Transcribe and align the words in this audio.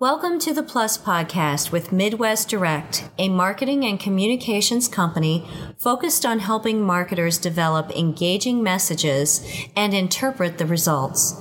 Welcome 0.00 0.38
to 0.40 0.54
the 0.54 0.62
Plus 0.62 0.96
Podcast 0.96 1.72
with 1.72 1.90
Midwest 1.90 2.48
Direct, 2.48 3.10
a 3.18 3.28
marketing 3.28 3.84
and 3.84 3.98
communications 3.98 4.86
company 4.86 5.44
focused 5.76 6.24
on 6.24 6.38
helping 6.38 6.80
marketers 6.80 7.36
develop 7.36 7.90
engaging 7.90 8.62
messages 8.62 9.44
and 9.74 9.92
interpret 9.92 10.58
the 10.58 10.66
results. 10.66 11.34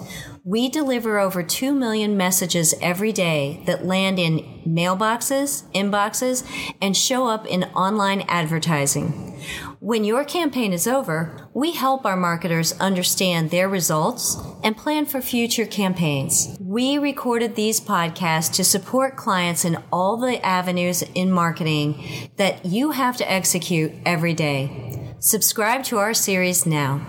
We 0.43 0.70
deliver 0.70 1.20
over 1.20 1.43
2 1.43 1.71
million 1.71 2.17
messages 2.17 2.73
every 2.81 3.12
day 3.12 3.62
that 3.67 3.85
land 3.85 4.17
in 4.17 4.63
mailboxes, 4.65 5.62
inboxes, 5.74 6.44
and 6.81 6.97
show 6.97 7.28
up 7.28 7.46
in 7.46 7.65
online 7.76 8.21
advertising. 8.21 9.39
When 9.79 10.03
your 10.03 10.25
campaign 10.25 10.73
is 10.73 10.87
over, 10.87 11.49
we 11.53 11.73
help 11.73 12.03
our 12.03 12.17
marketers 12.17 12.73
understand 12.79 13.51
their 13.51 13.69
results 13.69 14.35
and 14.63 14.75
plan 14.75 15.05
for 15.05 15.21
future 15.21 15.67
campaigns. 15.67 16.57
We 16.59 16.98
recorded 16.98 17.55
these 17.55 17.79
podcasts 17.79 18.52
to 18.55 18.63
support 18.63 19.17
clients 19.17 19.66
in 19.66 19.77
all 19.91 20.17
the 20.17 20.43
avenues 20.43 21.03
in 21.13 21.31
marketing 21.31 22.31
that 22.38 22.66
you 22.66 22.91
have 22.91 23.17
to 23.17 23.31
execute 23.31 23.91
every 24.03 24.33
day. 24.33 25.13
Subscribe 25.19 25.83
to 25.85 25.99
our 25.99 26.16
series 26.16 26.66
now. 26.66 27.05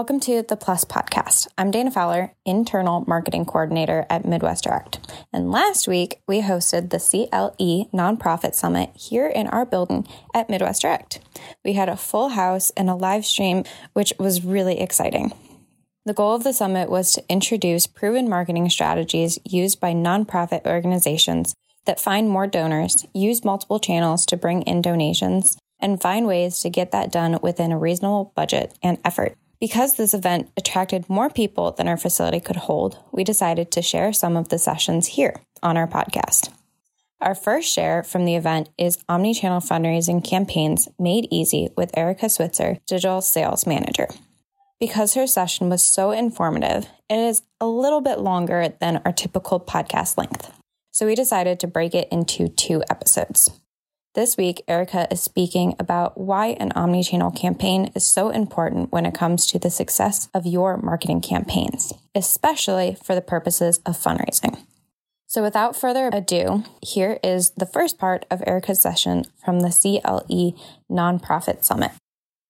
Welcome 0.00 0.20
to 0.20 0.40
the 0.40 0.56
Plus 0.56 0.86
Podcast. 0.86 1.46
I'm 1.58 1.70
Dana 1.70 1.90
Fowler, 1.90 2.32
Internal 2.46 3.04
Marketing 3.06 3.44
Coordinator 3.44 4.06
at 4.08 4.24
Midwest 4.24 4.64
Direct. 4.64 4.98
And 5.30 5.50
last 5.50 5.86
week, 5.86 6.22
we 6.26 6.40
hosted 6.40 6.88
the 6.88 6.98
CLE 6.98 7.90
Nonprofit 7.92 8.54
Summit 8.54 8.92
here 8.94 9.26
in 9.26 9.46
our 9.48 9.66
building 9.66 10.08
at 10.32 10.48
Midwest 10.48 10.80
Direct. 10.80 11.20
We 11.66 11.74
had 11.74 11.90
a 11.90 11.98
full 11.98 12.30
house 12.30 12.70
and 12.78 12.88
a 12.88 12.94
live 12.94 13.26
stream, 13.26 13.64
which 13.92 14.14
was 14.18 14.42
really 14.42 14.80
exciting. 14.80 15.34
The 16.06 16.14
goal 16.14 16.34
of 16.34 16.44
the 16.44 16.54
summit 16.54 16.88
was 16.88 17.12
to 17.12 17.24
introduce 17.28 17.86
proven 17.86 18.26
marketing 18.26 18.70
strategies 18.70 19.38
used 19.44 19.80
by 19.80 19.92
nonprofit 19.92 20.64
organizations 20.64 21.54
that 21.84 22.00
find 22.00 22.30
more 22.30 22.46
donors, 22.46 23.04
use 23.12 23.44
multiple 23.44 23.78
channels 23.78 24.24
to 24.24 24.38
bring 24.38 24.62
in 24.62 24.80
donations, 24.80 25.58
and 25.78 26.00
find 26.00 26.26
ways 26.26 26.60
to 26.60 26.70
get 26.70 26.90
that 26.92 27.12
done 27.12 27.38
within 27.42 27.70
a 27.70 27.78
reasonable 27.78 28.32
budget 28.34 28.72
and 28.82 28.96
effort. 29.04 29.36
Because 29.60 29.96
this 29.96 30.14
event 30.14 30.50
attracted 30.56 31.10
more 31.10 31.28
people 31.28 31.72
than 31.72 31.86
our 31.86 31.98
facility 31.98 32.40
could 32.40 32.56
hold, 32.56 32.98
we 33.12 33.24
decided 33.24 33.70
to 33.72 33.82
share 33.82 34.10
some 34.10 34.34
of 34.34 34.48
the 34.48 34.58
sessions 34.58 35.08
here 35.08 35.42
on 35.62 35.76
our 35.76 35.86
podcast. 35.86 36.48
Our 37.20 37.34
first 37.34 37.70
share 37.70 38.02
from 38.02 38.24
the 38.24 38.36
event 38.36 38.70
is 38.78 38.96
Omnichannel 39.06 39.68
Fundraising 39.68 40.24
Campaigns 40.26 40.88
Made 40.98 41.28
Easy 41.30 41.68
with 41.76 41.94
Erica 41.94 42.30
Switzer, 42.30 42.78
Digital 42.86 43.20
Sales 43.20 43.66
Manager. 43.66 44.08
Because 44.78 45.12
her 45.12 45.26
session 45.26 45.68
was 45.68 45.84
so 45.84 46.10
informative, 46.10 46.86
it 47.10 47.18
is 47.18 47.42
a 47.60 47.66
little 47.66 48.00
bit 48.00 48.18
longer 48.18 48.72
than 48.80 49.02
our 49.04 49.12
typical 49.12 49.60
podcast 49.60 50.16
length. 50.16 50.50
So 50.90 51.04
we 51.04 51.14
decided 51.14 51.60
to 51.60 51.66
break 51.66 51.94
it 51.94 52.08
into 52.10 52.48
two 52.48 52.82
episodes. 52.88 53.59
This 54.12 54.36
week, 54.36 54.64
Erica 54.66 55.06
is 55.12 55.22
speaking 55.22 55.76
about 55.78 56.18
why 56.18 56.56
an 56.58 56.72
omni-channel 56.72 57.30
campaign 57.30 57.92
is 57.94 58.04
so 58.04 58.30
important 58.30 58.90
when 58.90 59.06
it 59.06 59.14
comes 59.14 59.46
to 59.46 59.58
the 59.60 59.70
success 59.70 60.28
of 60.34 60.44
your 60.44 60.76
marketing 60.78 61.20
campaigns, 61.20 61.92
especially 62.12 62.96
for 63.04 63.14
the 63.14 63.20
purposes 63.20 63.78
of 63.86 63.96
fundraising. 63.96 64.58
So 65.28 65.44
without 65.44 65.76
further 65.76 66.10
ado, 66.12 66.64
here 66.82 67.20
is 67.22 67.50
the 67.50 67.66
first 67.66 68.00
part 68.00 68.26
of 68.32 68.42
Erica's 68.44 68.82
session 68.82 69.26
from 69.44 69.60
the 69.60 69.70
CLE 69.70 70.58
Nonprofit 70.90 71.62
Summit. 71.62 71.92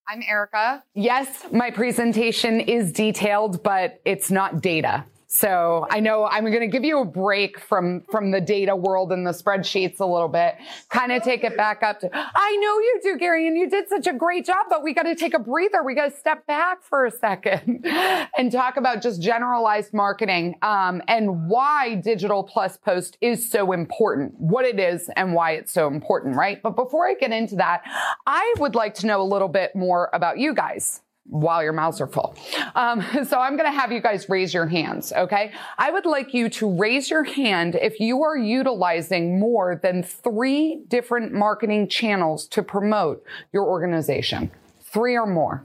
I'm 0.09 0.23
Erica. 0.27 0.83
Yes, 0.95 1.45
my 1.53 1.71
presentation 1.71 2.61
is 2.61 2.91
detailed, 2.91 3.63
but 3.63 4.01
it's 4.07 4.31
not 4.31 4.63
data. 4.63 5.05
So 5.33 5.87
I 5.89 6.01
know 6.01 6.27
I'm 6.27 6.45
going 6.47 6.59
to 6.59 6.67
give 6.67 6.83
you 6.83 6.99
a 6.99 7.05
break 7.05 7.61
from, 7.61 8.03
from 8.11 8.33
the 8.33 8.41
data 8.41 8.75
world 8.75 9.13
and 9.13 9.25
the 9.25 9.31
spreadsheets 9.31 10.01
a 10.01 10.05
little 10.05 10.27
bit, 10.27 10.57
kind 10.89 11.13
of 11.13 11.23
take 11.23 11.45
it 11.45 11.57
back 11.57 11.85
up 11.85 12.01
to, 12.01 12.11
I 12.13 12.57
know 12.57 12.79
you 12.81 13.01
do, 13.01 13.17
Gary, 13.17 13.47
and 13.47 13.57
you 13.57 13.71
did 13.71 13.89
such 13.89 14.09
a 14.09 14.13
great 14.13 14.45
job, 14.45 14.67
but 14.69 14.83
we 14.83 14.93
got 14.93 15.05
to 15.05 15.15
take 15.15 15.33
a 15.33 15.39
breather. 15.39 15.85
We 15.85 15.95
got 15.95 16.11
to 16.11 16.19
step 16.19 16.49
back 16.49 16.83
for 16.83 17.07
a 17.07 17.13
second 17.13 17.87
and 18.37 18.51
talk 18.51 18.77
about 18.77 19.03
just 19.03 19.23
generalized 19.23 19.95
marketing, 19.95 20.57
um, 20.63 21.01
and 21.07 21.49
why 21.49 21.95
digital 21.95 22.43
plus 22.43 22.77
post 22.77 23.17
is 23.21 23.49
so 23.49 23.71
important, 23.71 24.35
what 24.37 24.65
it 24.65 24.81
is 24.81 25.09
and 25.15 25.33
why 25.33 25.53
it's 25.53 25.71
so 25.71 25.87
important, 25.87 26.35
right? 26.35 26.61
But 26.61 26.75
before 26.75 27.07
I 27.07 27.15
get 27.15 27.31
into 27.31 27.55
that, 27.55 27.83
I 28.27 28.53
would 28.59 28.75
like 28.75 28.95
to 28.95 29.07
know 29.07 29.23
a 29.23 29.29
little 29.31 29.49
bit 29.49 29.77
more 29.77 30.11
about 30.13 30.39
you 30.39 30.55
guys 30.55 31.03
while 31.31 31.63
your 31.63 31.73
mouths 31.73 32.01
are 32.01 32.07
full. 32.07 32.37
Um, 32.75 33.03
so 33.27 33.39
I'm 33.39 33.57
going 33.57 33.71
to 33.71 33.79
have 33.79 33.93
you 33.93 34.01
guys 34.01 34.29
raise 34.29 34.53
your 34.53 34.67
hands. 34.67 35.13
Okay. 35.13 35.53
I 35.79 35.91
would 35.91 36.07
like 36.07 36.35
you 36.35 36.49
to 36.51 36.71
raise 36.71 37.09
your 37.09 37.25
hand 37.25 37.77
if 37.77 38.01
you 38.01 38.23
are 38.23 38.37
utilizing 38.37 39.39
more 39.39 39.81
than 39.83 40.03
three 40.03 40.83
different 40.89 41.33
marketing 41.33 41.89
channels 41.89 42.47
to 42.49 42.63
promote 42.63 43.25
your 43.53 43.65
organization. 43.65 44.51
Three 44.81 45.17
or 45.17 45.27
more. 45.27 45.63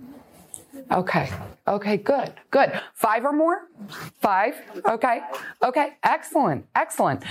Okay. 0.92 1.32
Okay. 1.68 1.98
Good. 1.98 2.34
Good. 2.52 2.80
Five 2.94 3.26
or 3.26 3.34
more? 3.34 3.68
Five. 4.22 4.56
Okay. 4.86 5.22
Okay. 5.64 5.94
Excellent. 6.04 6.66
Excellent. 6.76 7.24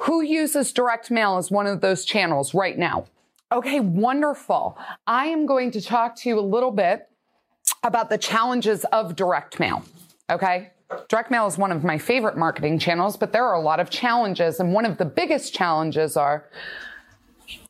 Who 0.00 0.22
uses 0.22 0.72
direct 0.72 1.10
mail 1.10 1.36
as 1.36 1.50
one 1.50 1.66
of 1.66 1.80
those 1.80 2.04
channels 2.04 2.54
right 2.54 2.78
now? 2.78 3.06
Okay. 3.50 3.80
Wonderful. 3.80 4.78
I 5.06 5.26
am 5.26 5.46
going 5.46 5.72
to 5.72 5.80
talk 5.80 6.14
to 6.16 6.28
you 6.28 6.38
a 6.38 6.40
little 6.40 6.70
bit 6.70 7.08
about 7.82 8.10
the 8.10 8.18
challenges 8.18 8.84
of 8.86 9.16
direct 9.16 9.58
mail. 9.58 9.84
Okay. 10.30 10.70
Direct 11.08 11.30
mail 11.30 11.46
is 11.46 11.56
one 11.56 11.72
of 11.72 11.84
my 11.84 11.98
favorite 11.98 12.36
marketing 12.36 12.78
channels, 12.78 13.16
but 13.16 13.32
there 13.32 13.46
are 13.46 13.54
a 13.54 13.60
lot 13.60 13.80
of 13.80 13.88
challenges. 13.90 14.60
And 14.60 14.74
one 14.74 14.84
of 14.84 14.98
the 14.98 15.04
biggest 15.04 15.54
challenges 15.54 16.16
are 16.16 16.48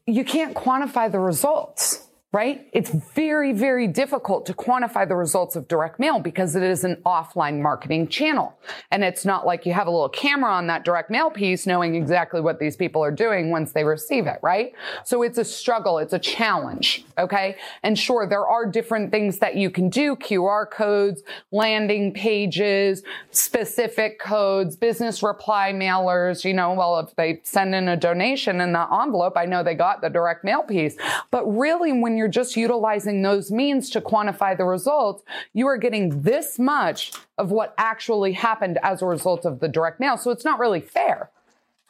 you 0.07 0.25
can't 0.25 0.55
quantify 0.55 1.11
the 1.11 1.21
results 1.21 2.09
right? 2.33 2.67
It's 2.73 2.91
very, 2.91 3.53
very 3.53 3.87
difficult 3.87 4.47
to 4.47 4.55
quantify 4.55 5.07
the 5.07 5.15
results 5.15 5.55
of 5.55 5.69
direct 5.69 6.01
mail 6.01 6.19
because 6.19 6.57
it 6.57 6.63
is 6.63 6.83
an 6.83 6.97
offline 7.05 7.61
marketing 7.61 8.09
channel. 8.09 8.59
And 8.91 9.05
it's 9.05 9.27
not 9.27 9.45
like 9.45 9.67
you 9.67 9.75
have 9.75 9.87
a 9.87 9.91
little 9.91 10.09
camera 10.09 10.51
on 10.51 10.67
that 10.69 10.83
direct 10.83 11.11
mail 11.11 11.31
piece 11.31 11.67
knowing 11.67 11.95
exactly 11.95 12.41
what 12.41 12.59
these 12.59 12.75
people 12.75 13.05
are 13.05 13.11
doing 13.11 13.51
once 13.51 13.73
they 13.73 13.85
receive 13.85 14.27
it, 14.27 14.39
right? 14.43 14.73
So 15.05 15.23
it's 15.23 15.37
a 15.37 15.45
struggle. 15.45 15.99
It's 15.99 16.15
a 16.15 16.19
challenge. 16.19 17.05
Okay. 17.19 17.57
And 17.83 17.99
sure, 17.99 18.27
there 18.27 18.47
are 18.47 18.65
different 18.65 19.11
things 19.11 19.39
that 19.41 19.57
you 19.57 19.69
can 19.69 19.91
do. 19.91 20.17
QR 20.17 20.71
codes, 20.71 21.23
landing 21.51 22.15
pages, 22.15 23.03
specific 23.31 24.19
codes, 24.19 24.75
business 24.75 25.23
reply 25.23 25.73
mailers, 25.75 26.45
you 26.45 26.55
know, 26.55 26.73
well, 26.73 26.99
if 27.01 27.15
they 27.17 27.41
send 27.43 27.75
in 27.75 27.89
a 27.89 27.97
donation 27.97 28.63
in 28.63 28.73
the 28.73 28.87
envelope, 29.03 29.37
I 29.37 29.45
know 29.45 29.63
they 29.63 29.75
got 29.75 30.01
the 30.01 30.09
direct 30.09 30.45
mail 30.45 30.63
piece. 30.63 30.97
But 31.31 31.45
really, 31.47 31.93
when 31.93 32.17
you're 32.17 32.22
you're 32.23 32.31
just 32.31 32.57
utilizing 32.57 33.23
those 33.23 33.51
means 33.51 33.91
to 33.91 34.01
quantify 34.01 34.57
the 34.57 34.65
results, 34.65 35.25
you 35.55 35.67
are 35.67 35.77
getting 35.77 36.23
this 36.23 36.57
much 36.57 37.11
of 37.37 37.51
what 37.51 37.75
actually 37.79 38.33
happened 38.33 38.79
as 38.85 39.03
a 39.03 39.07
result 39.07 39.45
of 39.45 39.59
the 39.59 39.67
direct 39.67 39.99
mail. 39.99 40.17
So 40.17 40.31
it's 40.31 40.45
not 40.45 40.61
really 40.61 40.81
fair. 40.81 41.31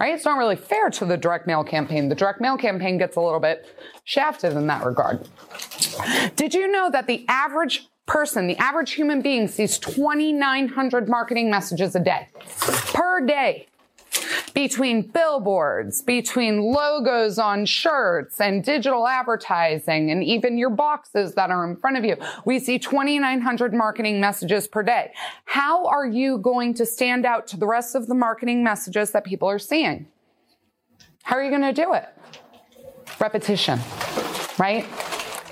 Right? 0.00 0.14
It's 0.14 0.24
not 0.24 0.38
really 0.38 0.56
fair 0.56 0.88
to 0.88 1.04
the 1.04 1.18
direct 1.18 1.46
mail 1.46 1.62
campaign. 1.62 2.08
The 2.08 2.14
direct 2.14 2.40
mail 2.40 2.56
campaign 2.56 2.96
gets 2.96 3.16
a 3.16 3.20
little 3.20 3.38
bit 3.38 3.66
shafted 4.04 4.54
in 4.54 4.66
that 4.68 4.86
regard. 4.86 5.28
Did 6.34 6.54
you 6.54 6.66
know 6.66 6.90
that 6.90 7.06
the 7.06 7.26
average 7.28 7.86
person, 8.06 8.46
the 8.46 8.56
average 8.56 8.92
human 8.92 9.20
being 9.20 9.46
sees 9.46 9.78
2,900 9.78 11.08
marketing 11.10 11.50
messages 11.50 11.94
a 11.94 12.00
day 12.00 12.28
per 12.94 13.24
day? 13.24 13.68
Between 14.54 15.02
billboards, 15.02 16.02
between 16.02 16.60
logos 16.60 17.38
on 17.38 17.64
shirts 17.66 18.40
and 18.40 18.64
digital 18.64 19.06
advertising 19.06 20.10
and 20.10 20.22
even 20.22 20.58
your 20.58 20.70
boxes 20.70 21.34
that 21.34 21.50
are 21.50 21.68
in 21.68 21.76
front 21.76 21.96
of 21.96 22.04
you. 22.04 22.16
We 22.44 22.58
see 22.58 22.78
2,900 22.78 23.74
marketing 23.74 24.20
messages 24.20 24.68
per 24.68 24.82
day. 24.82 25.12
How 25.44 25.86
are 25.86 26.06
you 26.06 26.38
going 26.38 26.74
to 26.74 26.86
stand 26.86 27.24
out 27.24 27.46
to 27.48 27.56
the 27.56 27.66
rest 27.66 27.94
of 27.94 28.06
the 28.06 28.14
marketing 28.14 28.62
messages 28.62 29.12
that 29.12 29.24
people 29.24 29.48
are 29.48 29.58
seeing? 29.58 30.06
How 31.22 31.36
are 31.36 31.44
you 31.44 31.50
going 31.50 31.62
to 31.62 31.72
do 31.72 31.94
it? 31.94 32.08
Repetition, 33.20 33.78
right? 34.58 34.86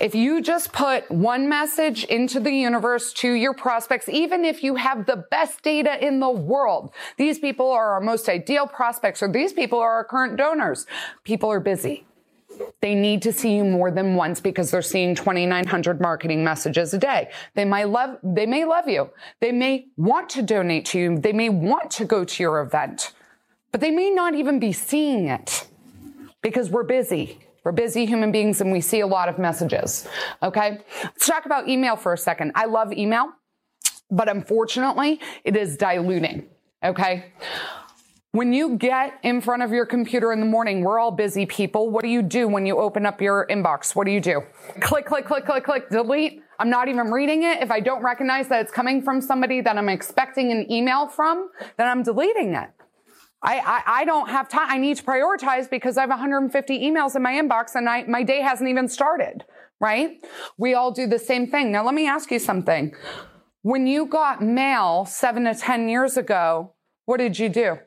If 0.01 0.15
you 0.15 0.41
just 0.41 0.73
put 0.73 1.11
one 1.11 1.47
message 1.47 2.05
into 2.05 2.39
the 2.39 2.49
universe 2.49 3.13
to 3.13 3.31
your 3.33 3.53
prospects, 3.53 4.09
even 4.09 4.43
if 4.43 4.63
you 4.63 4.73
have 4.73 5.05
the 5.05 5.27
best 5.29 5.61
data 5.61 6.03
in 6.03 6.19
the 6.19 6.29
world, 6.31 6.91
these 7.17 7.37
people 7.37 7.69
are 7.69 7.93
our 7.93 8.01
most 8.01 8.27
ideal 8.27 8.65
prospects 8.65 9.21
or 9.21 9.31
these 9.31 9.53
people 9.53 9.77
are 9.77 9.91
our 9.91 10.03
current 10.03 10.37
donors. 10.37 10.87
People 11.23 11.51
are 11.51 11.59
busy. 11.59 12.03
They 12.81 12.95
need 12.95 13.21
to 13.21 13.31
see 13.31 13.55
you 13.55 13.63
more 13.63 13.91
than 13.91 14.15
once 14.15 14.41
because 14.41 14.71
they're 14.71 14.81
seeing 14.81 15.13
2,900 15.13 16.01
marketing 16.01 16.43
messages 16.43 16.95
a 16.95 16.97
day. 16.97 17.29
They 17.53 17.65
might 17.65 17.89
love, 17.89 18.17
they 18.23 18.47
may 18.47 18.65
love 18.65 18.89
you. 18.89 19.11
They 19.39 19.51
may 19.51 19.85
want 19.97 20.29
to 20.29 20.41
donate 20.41 20.85
to 20.85 20.99
you. 20.99 21.19
They 21.19 21.31
may 21.31 21.49
want 21.49 21.91
to 21.91 22.05
go 22.05 22.25
to 22.25 22.41
your 22.41 22.59
event, 22.61 23.11
but 23.71 23.81
they 23.81 23.91
may 23.91 24.09
not 24.09 24.33
even 24.33 24.57
be 24.57 24.73
seeing 24.73 25.27
it 25.27 25.67
because 26.41 26.71
we're 26.71 26.85
busy 26.85 27.37
We're 27.63 27.71
busy 27.71 28.05
human 28.05 28.31
beings 28.31 28.59
and 28.61 28.71
we 28.71 28.81
see 28.81 29.01
a 29.01 29.07
lot 29.07 29.29
of 29.29 29.37
messages. 29.37 30.07
Okay. 30.41 30.79
Let's 31.03 31.27
talk 31.27 31.45
about 31.45 31.69
email 31.69 31.95
for 31.95 32.13
a 32.13 32.17
second. 32.17 32.53
I 32.55 32.65
love 32.65 32.91
email, 32.91 33.29
but 34.09 34.27
unfortunately 34.29 35.19
it 35.43 35.55
is 35.55 35.77
diluting. 35.77 36.47
Okay. 36.83 37.33
When 38.33 38.53
you 38.53 38.77
get 38.77 39.19
in 39.23 39.41
front 39.41 39.61
of 39.61 39.71
your 39.71 39.85
computer 39.85 40.31
in 40.31 40.39
the 40.39 40.45
morning, 40.45 40.83
we're 40.83 40.97
all 40.97 41.11
busy 41.11 41.45
people. 41.45 41.89
What 41.89 42.01
do 42.01 42.09
you 42.09 42.21
do 42.21 42.47
when 42.47 42.65
you 42.65 42.79
open 42.79 43.05
up 43.05 43.21
your 43.21 43.45
inbox? 43.47 43.93
What 43.93 44.05
do 44.05 44.11
you 44.11 44.21
do? 44.21 44.41
Click, 44.79 45.05
click, 45.05 45.25
click, 45.25 45.45
click, 45.45 45.65
click, 45.65 45.89
delete. 45.89 46.41
I'm 46.57 46.69
not 46.69 46.87
even 46.87 47.11
reading 47.11 47.43
it. 47.43 47.61
If 47.61 47.71
I 47.71 47.81
don't 47.81 48.01
recognize 48.01 48.47
that 48.47 48.61
it's 48.61 48.71
coming 48.71 49.01
from 49.01 49.19
somebody 49.19 49.59
that 49.61 49.77
I'm 49.77 49.89
expecting 49.89 50.51
an 50.51 50.71
email 50.71 51.07
from, 51.07 51.49
then 51.77 51.87
I'm 51.87 52.03
deleting 52.03 52.53
it. 52.53 52.69
I, 53.43 53.59
I, 53.59 53.83
I, 54.01 54.05
don't 54.05 54.29
have 54.29 54.49
time. 54.49 54.67
I 54.69 54.77
need 54.77 54.97
to 54.97 55.03
prioritize 55.03 55.69
because 55.69 55.97
I 55.97 56.01
have 56.01 56.09
150 56.09 56.79
emails 56.79 57.15
in 57.15 57.23
my 57.23 57.33
inbox 57.33 57.75
and 57.75 57.89
I, 57.89 58.03
my 58.03 58.21
day 58.23 58.41
hasn't 58.41 58.69
even 58.69 58.87
started, 58.87 59.45
right? 59.79 60.23
We 60.57 60.75
all 60.75 60.91
do 60.91 61.07
the 61.07 61.17
same 61.17 61.47
thing. 61.47 61.71
Now, 61.71 61.83
let 61.83 61.95
me 61.95 62.07
ask 62.07 62.29
you 62.31 62.39
something. 62.39 62.93
When 63.63 63.87
you 63.87 64.05
got 64.05 64.43
mail 64.43 65.05
seven 65.05 65.45
to 65.45 65.55
10 65.55 65.89
years 65.89 66.17
ago, 66.17 66.73
what 67.05 67.17
did 67.17 67.39
you 67.39 67.49
do? 67.49 67.77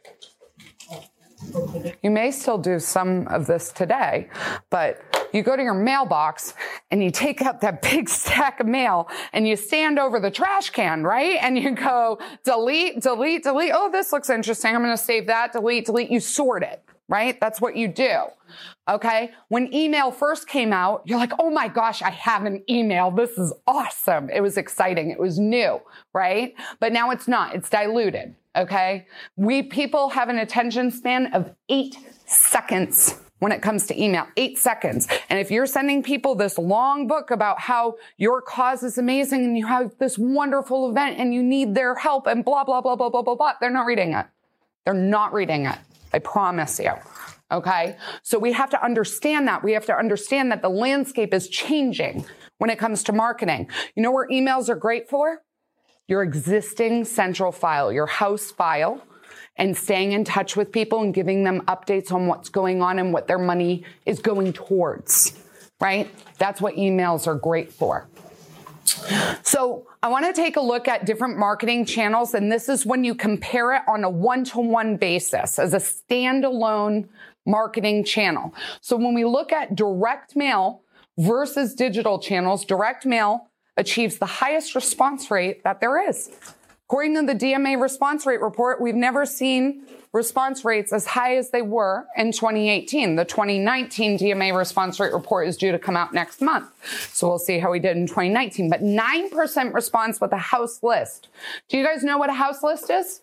You 2.02 2.10
may 2.10 2.30
still 2.30 2.58
do 2.58 2.78
some 2.78 3.26
of 3.28 3.46
this 3.46 3.72
today, 3.72 4.28
but 4.70 5.02
you 5.32 5.42
go 5.42 5.56
to 5.56 5.62
your 5.62 5.74
mailbox 5.74 6.54
and 6.90 7.02
you 7.02 7.10
take 7.10 7.42
out 7.42 7.60
that 7.62 7.82
big 7.90 8.08
stack 8.08 8.60
of 8.60 8.66
mail 8.66 9.08
and 9.32 9.46
you 9.46 9.56
stand 9.56 9.98
over 9.98 10.20
the 10.20 10.30
trash 10.30 10.70
can, 10.70 11.02
right? 11.02 11.38
And 11.40 11.58
you 11.58 11.72
go 11.72 12.18
delete, 12.44 13.02
delete, 13.02 13.42
delete. 13.42 13.72
Oh, 13.74 13.90
this 13.90 14.12
looks 14.12 14.30
interesting. 14.30 14.74
I'm 14.74 14.82
going 14.82 14.96
to 14.96 15.02
save 15.02 15.26
that. 15.26 15.52
Delete, 15.52 15.86
delete. 15.86 16.10
You 16.10 16.20
sort 16.20 16.62
it, 16.62 16.82
right? 17.08 17.38
That's 17.40 17.60
what 17.60 17.76
you 17.76 17.88
do. 17.88 18.26
Okay. 18.88 19.32
When 19.48 19.74
email 19.74 20.12
first 20.12 20.46
came 20.46 20.72
out, 20.72 21.02
you're 21.04 21.18
like, 21.18 21.32
Oh 21.38 21.50
my 21.50 21.68
gosh, 21.68 22.00
I 22.02 22.10
have 22.10 22.44
an 22.44 22.62
email. 22.70 23.10
This 23.10 23.30
is 23.30 23.52
awesome. 23.66 24.30
It 24.30 24.40
was 24.40 24.56
exciting. 24.56 25.10
It 25.10 25.18
was 25.18 25.38
new, 25.38 25.80
right? 26.12 26.54
But 26.80 26.92
now 26.92 27.10
it's 27.10 27.26
not. 27.26 27.54
It's 27.54 27.68
diluted. 27.68 28.36
Okay. 28.56 29.06
We 29.36 29.62
people 29.62 30.10
have 30.10 30.28
an 30.28 30.38
attention 30.38 30.90
span 30.90 31.32
of 31.34 31.54
eight 31.68 31.96
seconds 32.26 33.20
when 33.40 33.52
it 33.52 33.60
comes 33.60 33.86
to 33.88 34.02
email. 34.02 34.26
Eight 34.36 34.58
seconds. 34.58 35.08
And 35.28 35.38
if 35.38 35.50
you're 35.50 35.66
sending 35.66 36.02
people 36.02 36.34
this 36.34 36.56
long 36.56 37.06
book 37.06 37.30
about 37.30 37.60
how 37.60 37.96
your 38.16 38.40
cause 38.40 38.82
is 38.82 38.96
amazing 38.96 39.44
and 39.44 39.58
you 39.58 39.66
have 39.66 39.92
this 39.98 40.16
wonderful 40.16 40.88
event 40.88 41.18
and 41.18 41.34
you 41.34 41.42
need 41.42 41.74
their 41.74 41.94
help 41.94 42.26
and 42.26 42.44
blah, 42.44 42.64
blah, 42.64 42.80
blah, 42.80 42.96
blah, 42.96 43.10
blah, 43.10 43.22
blah, 43.22 43.34
blah, 43.34 43.52
they're 43.60 43.70
not 43.70 43.86
reading 43.86 44.14
it. 44.14 44.26
They're 44.84 44.94
not 44.94 45.32
reading 45.32 45.66
it. 45.66 45.76
I 46.12 46.20
promise 46.20 46.78
you. 46.78 46.92
Okay. 47.50 47.96
So 48.22 48.38
we 48.38 48.52
have 48.52 48.70
to 48.70 48.82
understand 48.82 49.48
that. 49.48 49.62
We 49.62 49.72
have 49.72 49.86
to 49.86 49.94
understand 49.94 50.50
that 50.52 50.62
the 50.62 50.68
landscape 50.68 51.34
is 51.34 51.48
changing 51.48 52.24
when 52.58 52.70
it 52.70 52.78
comes 52.78 53.02
to 53.04 53.12
marketing. 53.12 53.68
You 53.94 54.02
know 54.02 54.12
where 54.12 54.28
emails 54.28 54.68
are 54.68 54.76
great 54.76 55.10
for? 55.10 55.42
Your 56.08 56.22
existing 56.22 57.04
central 57.04 57.52
file, 57.52 57.92
your 57.92 58.06
house 58.06 58.50
file 58.50 59.02
and 59.56 59.76
staying 59.76 60.12
in 60.12 60.24
touch 60.24 60.56
with 60.56 60.72
people 60.72 61.00
and 61.02 61.14
giving 61.14 61.44
them 61.44 61.60
updates 61.62 62.12
on 62.12 62.26
what's 62.26 62.48
going 62.48 62.82
on 62.82 62.98
and 62.98 63.12
what 63.12 63.26
their 63.28 63.38
money 63.38 63.84
is 64.04 64.18
going 64.18 64.52
towards, 64.52 65.38
right? 65.80 66.10
That's 66.38 66.60
what 66.60 66.74
emails 66.74 67.26
are 67.26 67.36
great 67.36 67.72
for. 67.72 68.08
So 69.42 69.86
I 70.02 70.08
want 70.08 70.26
to 70.26 70.32
take 70.32 70.56
a 70.56 70.60
look 70.60 70.88
at 70.88 71.06
different 71.06 71.38
marketing 71.38 71.86
channels. 71.86 72.34
And 72.34 72.50
this 72.50 72.68
is 72.68 72.84
when 72.84 73.04
you 73.04 73.14
compare 73.14 73.72
it 73.74 73.82
on 73.88 74.04
a 74.04 74.10
one 74.10 74.44
to 74.44 74.60
one 74.60 74.96
basis 74.96 75.58
as 75.58 75.72
a 75.72 75.78
standalone 75.78 77.08
marketing 77.46 78.04
channel. 78.04 78.54
So 78.80 78.96
when 78.96 79.14
we 79.14 79.24
look 79.24 79.52
at 79.52 79.74
direct 79.74 80.36
mail 80.36 80.82
versus 81.18 81.74
digital 81.74 82.18
channels, 82.18 82.64
direct 82.64 83.06
mail 83.06 83.50
achieves 83.76 84.18
the 84.18 84.26
highest 84.26 84.74
response 84.74 85.30
rate 85.30 85.64
that 85.64 85.80
there 85.80 86.08
is. 86.08 86.30
According 86.88 87.14
to 87.14 87.22
the 87.22 87.34
DMA 87.34 87.80
response 87.80 88.26
rate 88.26 88.40
report, 88.40 88.80
we've 88.80 88.94
never 88.94 89.24
seen 89.24 89.86
response 90.12 90.64
rates 90.64 90.92
as 90.92 91.06
high 91.06 91.36
as 91.36 91.50
they 91.50 91.62
were 91.62 92.06
in 92.16 92.30
2018. 92.30 93.16
The 93.16 93.24
2019 93.24 94.18
DMA 94.18 94.56
response 94.56 95.00
rate 95.00 95.12
report 95.12 95.48
is 95.48 95.56
due 95.56 95.72
to 95.72 95.78
come 95.78 95.96
out 95.96 96.14
next 96.14 96.40
month. 96.40 96.70
So 97.12 97.26
we'll 97.28 97.38
see 97.38 97.58
how 97.58 97.72
we 97.72 97.80
did 97.80 97.96
in 97.96 98.06
2019. 98.06 98.70
But 98.70 98.82
9% 98.82 99.74
response 99.74 100.20
with 100.20 100.32
a 100.32 100.38
house 100.38 100.82
list. 100.82 101.28
Do 101.68 101.78
you 101.78 101.84
guys 101.84 102.04
know 102.04 102.16
what 102.18 102.30
a 102.30 102.34
house 102.34 102.62
list 102.62 102.90
is? 102.90 103.22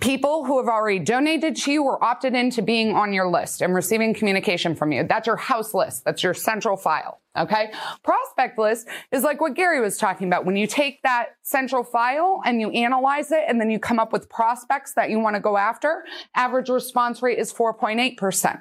People 0.00 0.44
who 0.44 0.58
have 0.58 0.68
already 0.68 0.98
donated 0.98 1.56
to 1.56 1.72
you 1.72 1.84
or 1.84 2.02
opted 2.02 2.34
into 2.34 2.62
being 2.62 2.94
on 2.94 3.12
your 3.12 3.28
list 3.28 3.62
and 3.62 3.74
receiving 3.74 4.12
communication 4.12 4.74
from 4.74 4.92
you. 4.92 5.04
That's 5.04 5.26
your 5.26 5.36
house 5.36 5.72
list. 5.74 6.04
That's 6.04 6.22
your 6.22 6.34
central 6.34 6.76
file. 6.76 7.20
Okay. 7.36 7.70
Prospect 8.02 8.58
list 8.58 8.88
is 9.12 9.22
like 9.22 9.40
what 9.40 9.54
Gary 9.54 9.80
was 9.80 9.96
talking 9.96 10.26
about. 10.26 10.44
When 10.44 10.56
you 10.56 10.66
take 10.66 11.02
that 11.02 11.36
central 11.42 11.84
file 11.84 12.40
and 12.44 12.60
you 12.60 12.70
analyze 12.70 13.30
it 13.30 13.44
and 13.46 13.60
then 13.60 13.70
you 13.70 13.78
come 13.78 14.00
up 14.00 14.12
with 14.12 14.28
prospects 14.28 14.94
that 14.94 15.10
you 15.10 15.20
want 15.20 15.36
to 15.36 15.40
go 15.40 15.56
after, 15.56 16.04
average 16.34 16.68
response 16.68 17.22
rate 17.22 17.38
is 17.38 17.52
4.8%. 17.52 18.60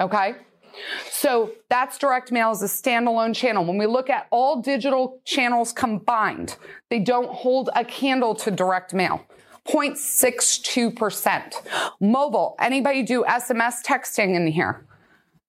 Okay. 0.00 0.34
So 1.10 1.52
that's 1.68 1.98
direct 1.98 2.32
mail 2.32 2.50
as 2.50 2.62
a 2.62 2.66
standalone 2.66 3.34
channel. 3.34 3.64
When 3.64 3.78
we 3.78 3.86
look 3.86 4.10
at 4.10 4.26
all 4.30 4.60
digital 4.60 5.20
channels 5.24 5.72
combined, 5.72 6.56
they 6.88 6.98
don't 6.98 7.30
hold 7.30 7.70
a 7.74 7.84
candle 7.84 8.34
to 8.36 8.50
direct 8.50 8.94
mail. 8.94 9.24
0.62%. 9.68 11.54
Mobile, 12.00 12.56
anybody 12.58 13.02
do 13.02 13.24
SMS 13.24 13.82
texting 13.84 14.34
in 14.34 14.46
here? 14.46 14.86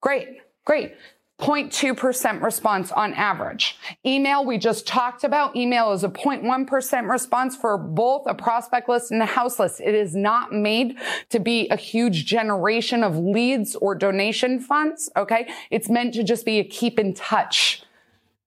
Great, 0.01 0.41
great. 0.65 0.93
0.2% 1.41 2.41
response 2.43 2.91
on 2.91 3.13
average. 3.15 3.77
Email, 4.05 4.45
we 4.45 4.59
just 4.59 4.85
talked 4.85 5.23
about. 5.23 5.55
Email 5.55 5.91
is 5.91 6.03
a 6.03 6.09
0.1% 6.09 7.09
response 7.09 7.55
for 7.55 7.79
both 7.79 8.27
a 8.27 8.35
prospect 8.35 8.87
list 8.87 9.11
and 9.11 9.23
a 9.23 9.25
house 9.25 9.57
list. 9.57 9.81
It 9.81 9.95
is 9.95 10.15
not 10.15 10.53
made 10.53 10.97
to 11.29 11.39
be 11.39 11.67
a 11.69 11.75
huge 11.75 12.25
generation 12.25 13.03
of 13.03 13.17
leads 13.17 13.75
or 13.75 13.95
donation 13.95 14.59
funds. 14.59 15.09
Okay. 15.17 15.49
It's 15.71 15.89
meant 15.89 16.13
to 16.13 16.23
just 16.23 16.45
be 16.45 16.59
a 16.59 16.63
keep 16.63 16.99
in 16.99 17.15
touch 17.15 17.81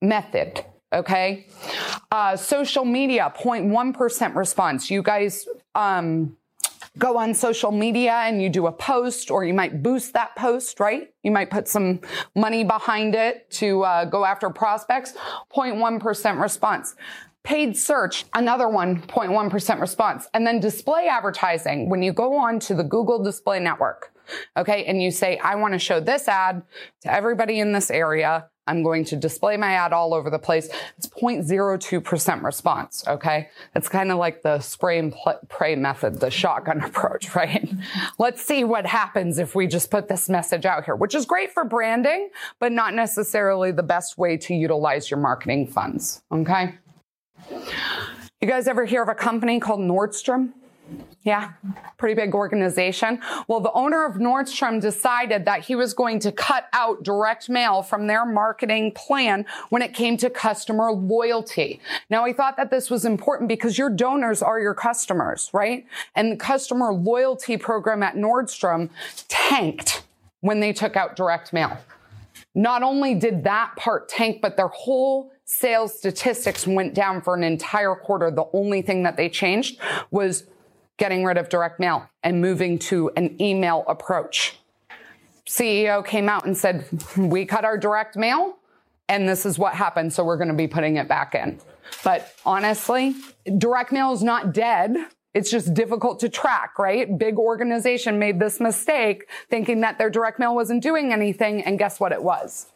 method. 0.00 0.64
Okay. 0.94 1.48
Uh, 2.12 2.36
social 2.36 2.84
media, 2.84 3.32
0.1% 3.36 4.34
response. 4.36 4.90
You 4.90 5.02
guys, 5.02 5.46
um, 5.74 6.36
go 6.98 7.18
on 7.18 7.34
social 7.34 7.72
media 7.72 8.12
and 8.12 8.40
you 8.40 8.48
do 8.48 8.66
a 8.66 8.72
post 8.72 9.30
or 9.30 9.44
you 9.44 9.52
might 9.52 9.82
boost 9.82 10.12
that 10.12 10.36
post, 10.36 10.78
right? 10.78 11.12
You 11.24 11.32
might 11.32 11.50
put 11.50 11.66
some 11.66 12.00
money 12.36 12.62
behind 12.62 13.16
it 13.16 13.50
to 13.52 13.82
uh, 13.82 14.04
go 14.04 14.24
after 14.24 14.48
prospects. 14.50 15.14
0.1% 15.54 16.40
response. 16.40 16.94
Paid 17.42 17.76
search, 17.76 18.24
another 18.32 18.68
one, 18.68 19.02
0.1% 19.02 19.80
response. 19.80 20.28
And 20.32 20.46
then 20.46 20.60
display 20.60 21.08
advertising. 21.08 21.90
When 21.90 22.02
you 22.02 22.12
go 22.12 22.36
on 22.36 22.58
to 22.60 22.74
the 22.74 22.84
Google 22.84 23.22
Display 23.22 23.58
Network, 23.60 24.12
okay, 24.56 24.84
and 24.84 25.02
you 25.02 25.10
say, 25.10 25.36
I 25.38 25.56
want 25.56 25.74
to 25.74 25.78
show 25.78 26.00
this 26.00 26.26
ad 26.28 26.62
to 27.02 27.12
everybody 27.12 27.58
in 27.60 27.72
this 27.72 27.90
area 27.90 28.48
I'm 28.66 28.82
going 28.82 29.04
to 29.06 29.16
display 29.16 29.56
my 29.56 29.72
ad 29.72 29.92
all 29.92 30.14
over 30.14 30.30
the 30.30 30.38
place. 30.38 30.68
It's 30.96 31.06
0.02% 31.06 32.42
response. 32.42 33.04
Okay. 33.06 33.50
It's 33.74 33.88
kind 33.88 34.10
of 34.10 34.18
like 34.18 34.42
the 34.42 34.60
spray 34.60 34.98
and 34.98 35.14
pray 35.48 35.76
method, 35.76 36.20
the 36.20 36.30
shotgun 36.30 36.80
approach, 36.84 37.34
right? 37.34 37.70
Let's 38.18 38.44
see 38.44 38.64
what 38.64 38.86
happens 38.86 39.38
if 39.38 39.54
we 39.54 39.66
just 39.66 39.90
put 39.90 40.08
this 40.08 40.28
message 40.28 40.64
out 40.64 40.84
here, 40.84 40.96
which 40.96 41.14
is 41.14 41.26
great 41.26 41.52
for 41.52 41.64
branding, 41.64 42.30
but 42.58 42.72
not 42.72 42.94
necessarily 42.94 43.70
the 43.70 43.82
best 43.82 44.16
way 44.16 44.36
to 44.38 44.54
utilize 44.54 45.10
your 45.10 45.20
marketing 45.20 45.66
funds. 45.66 46.22
Okay. 46.32 46.74
You 47.50 48.48
guys 48.48 48.68
ever 48.68 48.84
hear 48.84 49.02
of 49.02 49.08
a 49.08 49.14
company 49.14 49.60
called 49.60 49.80
Nordstrom? 49.80 50.52
Yeah, 51.22 51.52
pretty 51.96 52.14
big 52.14 52.34
organization. 52.34 53.18
Well, 53.48 53.60
the 53.60 53.72
owner 53.72 54.04
of 54.04 54.16
Nordstrom 54.16 54.78
decided 54.78 55.46
that 55.46 55.60
he 55.60 55.74
was 55.74 55.94
going 55.94 56.18
to 56.20 56.30
cut 56.30 56.68
out 56.74 57.02
direct 57.02 57.48
mail 57.48 57.82
from 57.82 58.06
their 58.06 58.26
marketing 58.26 58.92
plan 58.92 59.46
when 59.70 59.80
it 59.80 59.94
came 59.94 60.18
to 60.18 60.28
customer 60.28 60.92
loyalty. 60.92 61.80
Now, 62.10 62.26
he 62.26 62.34
thought 62.34 62.58
that 62.58 62.70
this 62.70 62.90
was 62.90 63.06
important 63.06 63.48
because 63.48 63.78
your 63.78 63.88
donors 63.88 64.42
are 64.42 64.60
your 64.60 64.74
customers, 64.74 65.48
right? 65.54 65.86
And 66.14 66.32
the 66.32 66.36
customer 66.36 66.92
loyalty 66.92 67.56
program 67.56 68.02
at 68.02 68.16
Nordstrom 68.16 68.90
tanked 69.28 70.02
when 70.40 70.60
they 70.60 70.74
took 70.74 70.94
out 70.94 71.16
direct 71.16 71.54
mail. 71.54 71.78
Not 72.54 72.82
only 72.82 73.14
did 73.14 73.44
that 73.44 73.74
part 73.76 74.10
tank, 74.10 74.42
but 74.42 74.58
their 74.58 74.68
whole 74.68 75.32
sales 75.46 75.96
statistics 75.96 76.66
went 76.66 76.94
down 76.94 77.22
for 77.22 77.34
an 77.34 77.42
entire 77.44 77.94
quarter. 77.94 78.30
The 78.30 78.46
only 78.52 78.82
thing 78.82 79.02
that 79.04 79.16
they 79.16 79.28
changed 79.28 79.78
was 80.10 80.44
getting 80.96 81.24
rid 81.24 81.36
of 81.36 81.48
direct 81.48 81.80
mail 81.80 82.08
and 82.22 82.40
moving 82.40 82.78
to 82.78 83.10
an 83.16 83.40
email 83.40 83.84
approach. 83.88 84.58
CEO 85.46 86.04
came 86.04 86.28
out 86.28 86.46
and 86.46 86.56
said, 86.56 86.86
we 87.16 87.44
cut 87.44 87.64
our 87.64 87.76
direct 87.76 88.16
mail 88.16 88.56
and 89.08 89.28
this 89.28 89.44
is 89.44 89.58
what 89.58 89.74
happened. 89.74 90.12
So 90.12 90.24
we're 90.24 90.36
going 90.36 90.48
to 90.48 90.54
be 90.54 90.66
putting 90.66 90.96
it 90.96 91.08
back 91.08 91.34
in. 91.34 91.60
But 92.02 92.34
honestly, 92.46 93.14
direct 93.58 93.92
mail 93.92 94.12
is 94.12 94.22
not 94.22 94.54
dead. 94.54 94.96
It's 95.34 95.50
just 95.50 95.74
difficult 95.74 96.20
to 96.20 96.28
track, 96.28 96.78
right? 96.78 97.18
Big 97.18 97.38
organization 97.38 98.18
made 98.18 98.38
this 98.38 98.60
mistake 98.60 99.28
thinking 99.50 99.80
that 99.80 99.98
their 99.98 100.08
direct 100.08 100.38
mail 100.38 100.54
wasn't 100.54 100.82
doing 100.82 101.12
anything. 101.12 101.62
And 101.62 101.78
guess 101.78 101.98
what 102.00 102.12
it 102.12 102.22
was? 102.22 102.66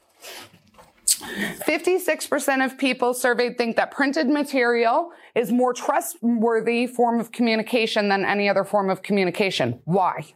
56% 1.09 2.65
of 2.65 2.79
people 2.79 3.15
surveyed 3.15 3.57
think 3.57 3.77
that 3.77 3.91
printed 3.91 4.29
material 4.29 5.11
is 5.35 5.51
more 5.51 5.73
trustworthy 5.73 6.87
form 6.87 7.21
of 7.21 7.33
communication 7.33 8.09
than 8.09 8.25
any 8.25 8.49
other 8.49 8.65
form 8.65 8.91
of 8.91 9.03
communication. 9.03 9.81
Why? 9.85 10.27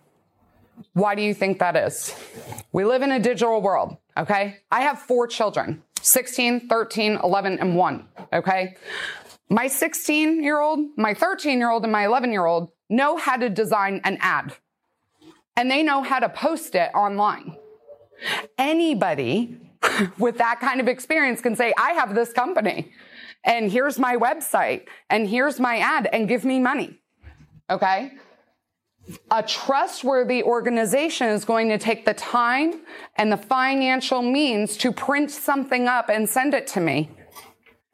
Why 0.95 1.15
do 1.15 1.23
you 1.23 1.35
think 1.35 1.59
that 1.59 1.77
is? 1.77 2.15
We 2.73 2.85
live 2.85 3.03
in 3.03 3.13
a 3.13 3.21
digital 3.21 3.61
world, 3.61 3.97
okay? 4.17 4.59
I 4.71 4.83
have 4.83 4.99
four 4.99 5.27
children, 5.27 5.83
16, 6.01 6.69
13, 6.69 7.19
11, 7.23 7.59
and 7.59 7.77
1, 7.77 8.09
okay? 8.33 8.77
My 9.49 9.67
16 9.67 10.43
year 10.43 10.61
old, 10.61 10.81
my 10.97 11.15
13 11.15 11.59
year 11.59 11.71
old, 11.71 11.83
and 11.83 11.93
my 11.93 12.07
11 12.07 12.33
year 12.33 12.47
old 12.47 12.71
know 12.89 13.17
how 13.17 13.37
to 13.37 13.49
design 13.49 14.01
an 14.05 14.19
ad. 14.21 14.55
And 15.57 15.71
they 15.71 15.83
know 15.83 16.03
how 16.03 16.19
to 16.19 16.29
post 16.29 16.75
it 16.75 16.91
online. 16.95 17.57
Anybody 18.57 19.59
with 20.19 20.39
that 20.39 20.61
kind 20.61 20.81
of 20.81 20.89
experience 20.89 21.41
can 21.41 21.57
say, 21.57 21.73
I 21.77 21.93
have 21.93 22.15
this 22.15 22.33
company 22.33 22.93
and 23.45 23.71
here's 23.71 23.99
my 23.99 24.17
website 24.17 24.87
and 25.11 25.29
here's 25.29 25.59
my 25.59 25.79
ad 25.79 26.09
and 26.13 26.29
give 26.29 26.45
me 26.45 26.61
money. 26.61 26.99
Okay. 27.71 28.13
A 29.31 29.43
trustworthy 29.43 30.43
organization 30.43 31.29
is 31.29 31.45
going 31.45 31.69
to 31.71 31.79
take 31.79 32.05
the 32.05 32.15
time 32.15 32.83
and 33.17 33.33
the 33.33 33.37
financial 33.37 34.23
means 34.23 34.77
to 34.79 34.93
print 34.93 35.31
something 35.31 35.89
up 35.89 36.09
and 36.09 36.29
send 36.29 36.55
it 36.55 36.67
to 36.69 36.81
me. 36.81 37.11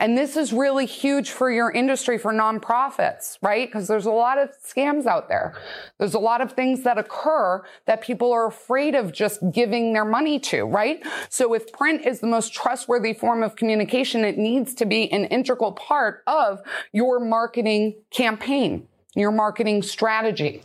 And 0.01 0.17
this 0.17 0.37
is 0.37 0.53
really 0.53 0.87
huge 0.87 1.31
for 1.31 1.51
your 1.51 1.71
industry 1.71 2.19
for 2.19 2.33
nonprofits, 2.33 3.37
right? 3.43 3.67
Because 3.69 3.89
there's 3.89 4.07
a 4.07 4.13
lot 4.13 4.39
of 4.39 4.51
scams 4.63 5.07
out 5.07 5.29
there. 5.29 5.55
There's 5.99 6.15
a 6.15 6.21
lot 6.21 6.41
of 6.41 6.53
things 6.53 6.85
that 6.85 6.99
occur 6.99 7.65
that 7.87 8.01
people 8.01 8.33
are 8.33 8.47
afraid 8.47 8.95
of 8.95 9.13
just 9.13 9.41
giving 9.51 9.93
their 9.93 10.05
money 10.05 10.39
to, 10.41 10.65
right? 10.65 11.05
So 11.29 11.53
if 11.53 11.73
print 11.73 12.07
is 12.07 12.21
the 12.21 12.29
most 12.29 12.55
trustworthy 12.55 13.13
form 13.13 13.43
of 13.43 13.57
communication, 13.57 14.25
it 14.25 14.39
needs 14.39 14.73
to 14.75 14.87
be 14.87 15.11
an 15.11 15.25
integral 15.25 15.73
part 15.73 16.23
of 16.27 16.61
your 16.93 17.19
marketing 17.19 17.97
campaign 18.11 18.87
your 19.15 19.33
marketing 19.33 19.83
strategy. 19.83 20.63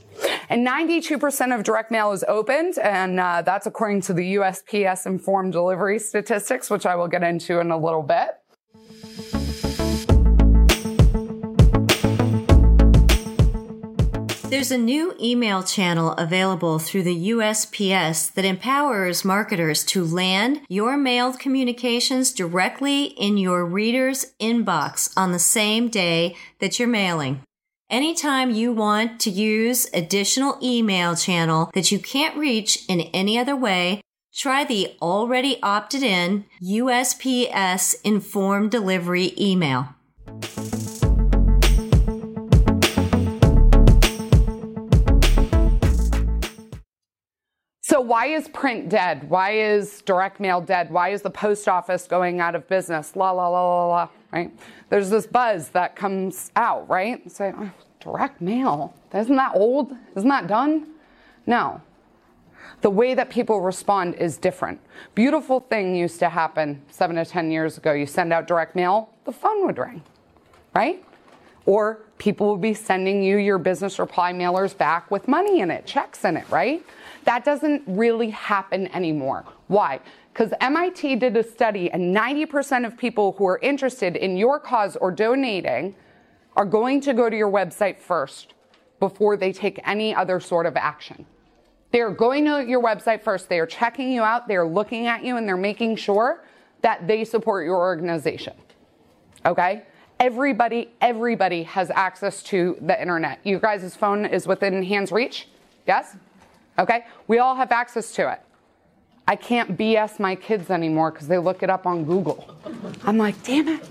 And 0.48 0.68
92% 0.68 1.58
of 1.58 1.64
direct 1.64 1.90
mail 1.90 2.12
is 2.12 2.24
opened, 2.28 2.78
and 2.78 3.20
uh, 3.20 3.42
that's 3.42 3.66
according 3.66 4.02
to 4.02 4.14
the 4.14 4.36
USPS 4.36 5.08
informed 5.08 5.54
delivery 5.54 5.98
statistics, 5.98 6.70
which 6.70 6.86
I 6.86 6.96
will 6.96 7.08
get 7.08 7.24
into 7.24 7.60
in 7.60 7.72
a 7.72 7.78
little 7.78 8.04
bit. 8.04 8.38
There's 14.54 14.70
a 14.70 14.78
new 14.78 15.16
email 15.20 15.64
channel 15.64 16.12
available 16.12 16.78
through 16.78 17.02
the 17.02 17.30
USPS 17.32 18.32
that 18.36 18.46
empowers 18.46 19.26
marketers 19.26 19.84
to 19.86 20.06
land 20.06 20.62
your 20.70 20.96
mailed 20.96 21.40
communications 21.40 22.32
directly 22.32 23.06
in 23.06 23.40
your 23.40 23.66
reader's 23.66 24.28
inbox 24.40 25.12
on 25.18 25.32
the 25.32 25.40
same 25.40 25.88
day 25.88 26.36
that 26.60 26.78
you're 26.78 26.88
mailing. 26.88 27.42
Anytime 27.90 28.52
you 28.52 28.72
want 28.72 29.20
to 29.22 29.32
use 29.32 29.88
additional 29.92 30.60
email 30.62 31.16
channel 31.16 31.72
that 31.74 31.92
you 31.92 31.98
can't 31.98 32.38
reach 32.38 32.86
in 32.88 33.02
any 33.12 33.40
other 33.40 33.56
way, 33.56 34.02
try 34.36 34.64
the 34.64 34.96
already 35.02 35.58
opted 35.64 36.04
in 36.04 36.46
USPS 36.62 37.96
informed 38.04 38.70
delivery 38.70 39.34
email. 39.36 39.96
So 47.94 48.02
why 48.02 48.26
is 48.26 48.48
print 48.48 48.90
dead? 48.90 49.30
Why 49.30 49.52
is 49.52 50.02
direct 50.02 50.40
mail 50.40 50.60
dead? 50.60 50.90
Why 50.90 51.10
is 51.10 51.22
the 51.22 51.30
post 51.30 51.68
office 51.68 52.08
going 52.08 52.40
out 52.40 52.56
of 52.56 52.68
business? 52.68 53.16
La 53.16 53.30
la 53.30 53.48
la 53.48 53.62
la 53.62 53.86
la, 53.86 54.10
right? 54.32 54.52
There's 54.90 55.12
this 55.12 55.28
buzz 55.28 55.70
that 55.70 55.96
comes 55.96 56.52
out, 56.56 56.90
right? 56.90 57.32
Say, 57.32 57.54
oh, 57.56 57.70
direct 58.00 58.42
mail. 58.42 58.96
Isn't 59.14 59.36
that 59.36 59.52
old? 59.54 59.96
Isn't 60.16 60.28
that 60.30 60.48
done? 60.48 60.88
No. 61.46 61.82
The 62.82 62.90
way 62.90 63.14
that 63.14 63.30
people 63.30 63.62
respond 63.62 64.16
is 64.16 64.38
different. 64.38 64.80
Beautiful 65.14 65.60
thing 65.60 65.96
used 65.96 66.18
to 66.18 66.30
happen 66.30 66.82
seven 66.90 67.18
to 67.18 67.26
10 67.26 67.52
years 67.52 67.78
ago. 67.78 67.94
You 67.94 68.08
send 68.08 68.34
out 68.34 68.48
direct 68.48 68.76
mail, 68.76 69.12
the 69.26 69.32
phone 69.32 69.68
would 69.68 69.78
ring, 69.78 70.02
right? 70.74 71.06
Or 71.66 72.02
people 72.18 72.48
will 72.48 72.58
be 72.58 72.74
sending 72.74 73.24
you 73.24 73.38
your 73.38 73.58
business 73.58 74.00
reply 74.00 74.34
mailers 74.34 74.78
back 74.78 75.10
with 75.10 75.28
money 75.28 75.62
in 75.62 75.72
it, 75.72 75.86
checks 75.86 76.26
in 76.26 76.38
it, 76.38 76.50
right? 76.50 76.86
That 77.24 77.46
doesn't 77.46 77.84
really 77.88 78.32
happen 78.32 78.88
anymore. 78.94 79.46
Why? 79.68 80.00
Because 80.34 80.52
MIT 80.60 81.18
did 81.18 81.38
a 81.38 81.44
study, 81.44 81.92
and 81.92 82.16
90% 82.16 82.86
of 82.86 82.98
people 82.98 83.34
who 83.38 83.46
are 83.46 83.60
interested 83.60 84.16
in 84.16 84.36
your 84.36 84.60
cause 84.60 84.96
or 84.98 85.12
donating 85.12 85.96
are 86.56 86.66
going 86.66 87.02
to 87.02 87.14
go 87.14 87.30
to 87.30 87.36
your 87.36 87.52
website 87.52 88.00
first 88.00 88.54
before 89.00 89.38
they 89.38 89.54
take 89.54 89.80
any 89.86 90.14
other 90.14 90.40
sort 90.40 90.66
of 90.66 90.76
action. 90.76 91.26
They're 91.92 92.10
going 92.10 92.46
to 92.46 92.66
your 92.66 92.82
website 92.82 93.22
first. 93.22 93.50
They 93.50 93.60
are 93.60 93.68
checking 93.68 94.12
you 94.12 94.24
out. 94.24 94.48
They're 94.48 94.68
looking 94.68 95.06
at 95.06 95.24
you 95.24 95.38
and 95.38 95.48
they're 95.48 95.56
making 95.56 95.98
sure 95.98 96.44
that 96.82 97.08
they 97.08 97.24
support 97.24 97.66
your 97.66 97.78
organization. 97.78 98.54
Okay? 99.46 99.84
Everybody, 100.20 100.92
everybody 101.02 101.64
has 101.64 101.90
access 101.92 102.42
to 102.44 102.78
the 102.82 103.00
internet. 103.00 103.40
You 103.44 103.60
guys' 103.60 103.96
phone 103.96 104.26
is 104.26 104.48
within 104.48 104.84
hand's 104.84 105.12
reach? 105.12 105.48
Yes? 105.86 106.16
Okay? 106.80 107.06
We 107.28 107.40
all 107.40 107.56
have 107.56 107.72
access 107.72 108.14
to 108.14 108.32
it. 108.32 108.42
I 109.28 109.36
can't 109.36 109.78
BS 109.78 110.20
my 110.20 110.36
kids 110.36 110.70
anymore 110.70 111.12
because 111.12 111.28
they 111.28 111.38
look 111.38 111.64
it 111.64 111.70
up 111.70 111.86
on 111.86 112.04
Google. 112.04 112.56
I'm 113.06 113.18
like, 113.18 113.42
damn 113.44 113.70
it. 113.70 113.86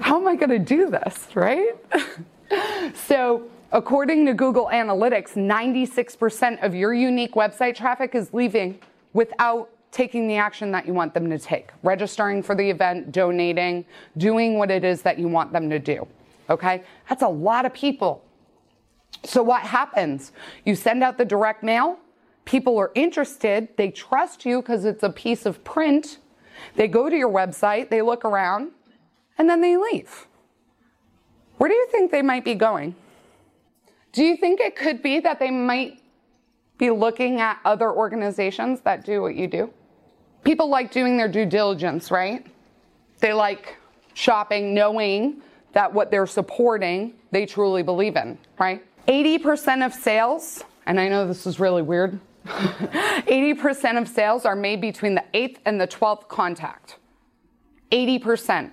How 0.00 0.18
am 0.18 0.28
I 0.28 0.36
going 0.36 0.50
to 0.50 0.58
do 0.58 0.90
this, 0.90 1.28
right? 1.34 1.72
so, 2.94 3.44
according 3.72 4.26
to 4.26 4.34
Google 4.34 4.68
Analytics, 4.72 5.34
96% 5.34 6.62
of 6.62 6.74
your 6.74 6.92
unique 6.92 7.34
website 7.34 7.74
traffic 7.74 8.14
is 8.14 8.34
leaving 8.34 8.78
without 9.14 9.70
taking 9.90 10.28
the 10.28 10.36
action 10.36 10.70
that 10.72 10.86
you 10.86 10.94
want 10.94 11.14
them 11.14 11.28
to 11.30 11.38
take 11.38 11.70
registering 11.82 12.42
for 12.42 12.54
the 12.54 12.68
event, 12.68 13.12
donating, 13.12 13.84
doing 14.16 14.58
what 14.58 14.70
it 14.70 14.84
is 14.84 15.02
that 15.02 15.18
you 15.18 15.28
want 15.28 15.52
them 15.52 15.68
to 15.70 15.78
do. 15.78 16.06
Okay? 16.48 16.84
That's 17.08 17.22
a 17.22 17.28
lot 17.28 17.66
of 17.66 17.74
people 17.74 18.24
so 19.24 19.42
what 19.42 19.62
happens? 19.62 20.32
You 20.64 20.74
send 20.74 21.02
out 21.02 21.18
the 21.18 21.24
direct 21.24 21.62
mail. 21.62 21.98
People 22.44 22.78
are 22.78 22.90
interested. 22.94 23.68
They 23.76 23.90
trust 23.90 24.44
you 24.44 24.60
because 24.60 24.84
it's 24.84 25.02
a 25.02 25.10
piece 25.10 25.46
of 25.46 25.62
print. 25.62 26.18
They 26.76 26.88
go 26.88 27.08
to 27.08 27.16
your 27.16 27.30
website, 27.30 27.90
they 27.90 28.02
look 28.02 28.24
around, 28.24 28.72
and 29.38 29.48
then 29.48 29.60
they 29.60 29.76
leave. 29.76 30.26
Where 31.58 31.68
do 31.68 31.74
you 31.74 31.86
think 31.90 32.10
they 32.10 32.22
might 32.22 32.44
be 32.44 32.54
going? 32.54 32.94
Do 34.12 34.24
you 34.24 34.36
think 34.36 34.60
it 34.60 34.76
could 34.76 35.02
be 35.02 35.20
that 35.20 35.38
they 35.38 35.50
might 35.50 36.02
be 36.78 36.90
looking 36.90 37.40
at 37.40 37.58
other 37.64 37.92
organizations 37.92 38.80
that 38.80 39.04
do 39.04 39.22
what 39.22 39.34
you 39.36 39.46
do? 39.46 39.72
People 40.44 40.68
like 40.68 40.90
doing 40.90 41.16
their 41.16 41.28
due 41.28 41.46
diligence, 41.46 42.10
right? 42.10 42.46
They 43.18 43.32
like 43.32 43.76
shopping 44.14 44.74
knowing 44.74 45.42
that 45.72 45.92
what 45.92 46.10
they're 46.10 46.26
supporting 46.26 47.14
they 47.30 47.46
truly 47.46 47.82
believe 47.82 48.16
in, 48.16 48.38
right? 48.58 48.84
80% 49.06 49.84
of 49.84 49.94
sales, 49.94 50.64
and 50.86 51.00
I 51.00 51.08
know 51.08 51.26
this 51.26 51.46
is 51.46 51.60
really 51.60 51.82
weird, 51.82 52.18
80% 52.46 54.00
of 54.00 54.08
sales 54.08 54.44
are 54.44 54.56
made 54.56 54.80
between 54.80 55.14
the 55.14 55.24
8th 55.34 55.58
and 55.64 55.80
the 55.80 55.86
12th 55.86 56.28
contact. 56.28 56.96
80%. 57.92 58.70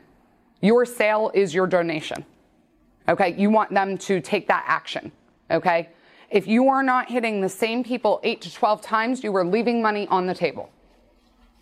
Your 0.61 0.85
sale 0.85 1.31
is 1.33 1.53
your 1.53 1.67
donation. 1.67 2.25
Okay, 3.09 3.35
you 3.37 3.49
want 3.49 3.73
them 3.73 3.97
to 3.99 4.19
take 4.21 4.47
that 4.47 4.63
action. 4.67 5.11
Okay, 5.51 5.89
if 6.29 6.47
you 6.47 6.67
are 6.67 6.83
not 6.83 7.09
hitting 7.09 7.41
the 7.41 7.49
same 7.49 7.83
people 7.83 8.19
8 8.23 8.41
to 8.41 8.53
12 8.53 8.81
times, 8.81 9.23
you 9.23 9.35
are 9.35 9.45
leaving 9.45 9.81
money 9.81 10.07
on 10.07 10.25
the 10.25 10.35
table. 10.35 10.69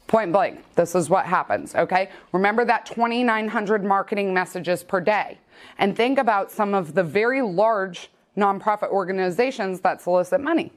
Point 0.08 0.32
blank, 0.32 0.64
this 0.76 0.94
is 0.94 1.10
what 1.10 1.26
happens. 1.26 1.74
Okay, 1.74 2.10
remember 2.32 2.64
that 2.66 2.86
2,900 2.86 3.84
marketing 3.84 4.34
messages 4.34 4.84
per 4.84 5.02
day. 5.02 5.40
And 5.80 5.96
think 5.96 6.20
about 6.20 6.52
some 6.52 6.74
of 6.74 6.94
the 6.94 7.04
very 7.04 7.42
large 7.42 8.10
nonprofit 8.38 8.90
organizations 8.90 9.82
that 9.82 10.02
solicit 10.02 10.42
money. 10.42 10.72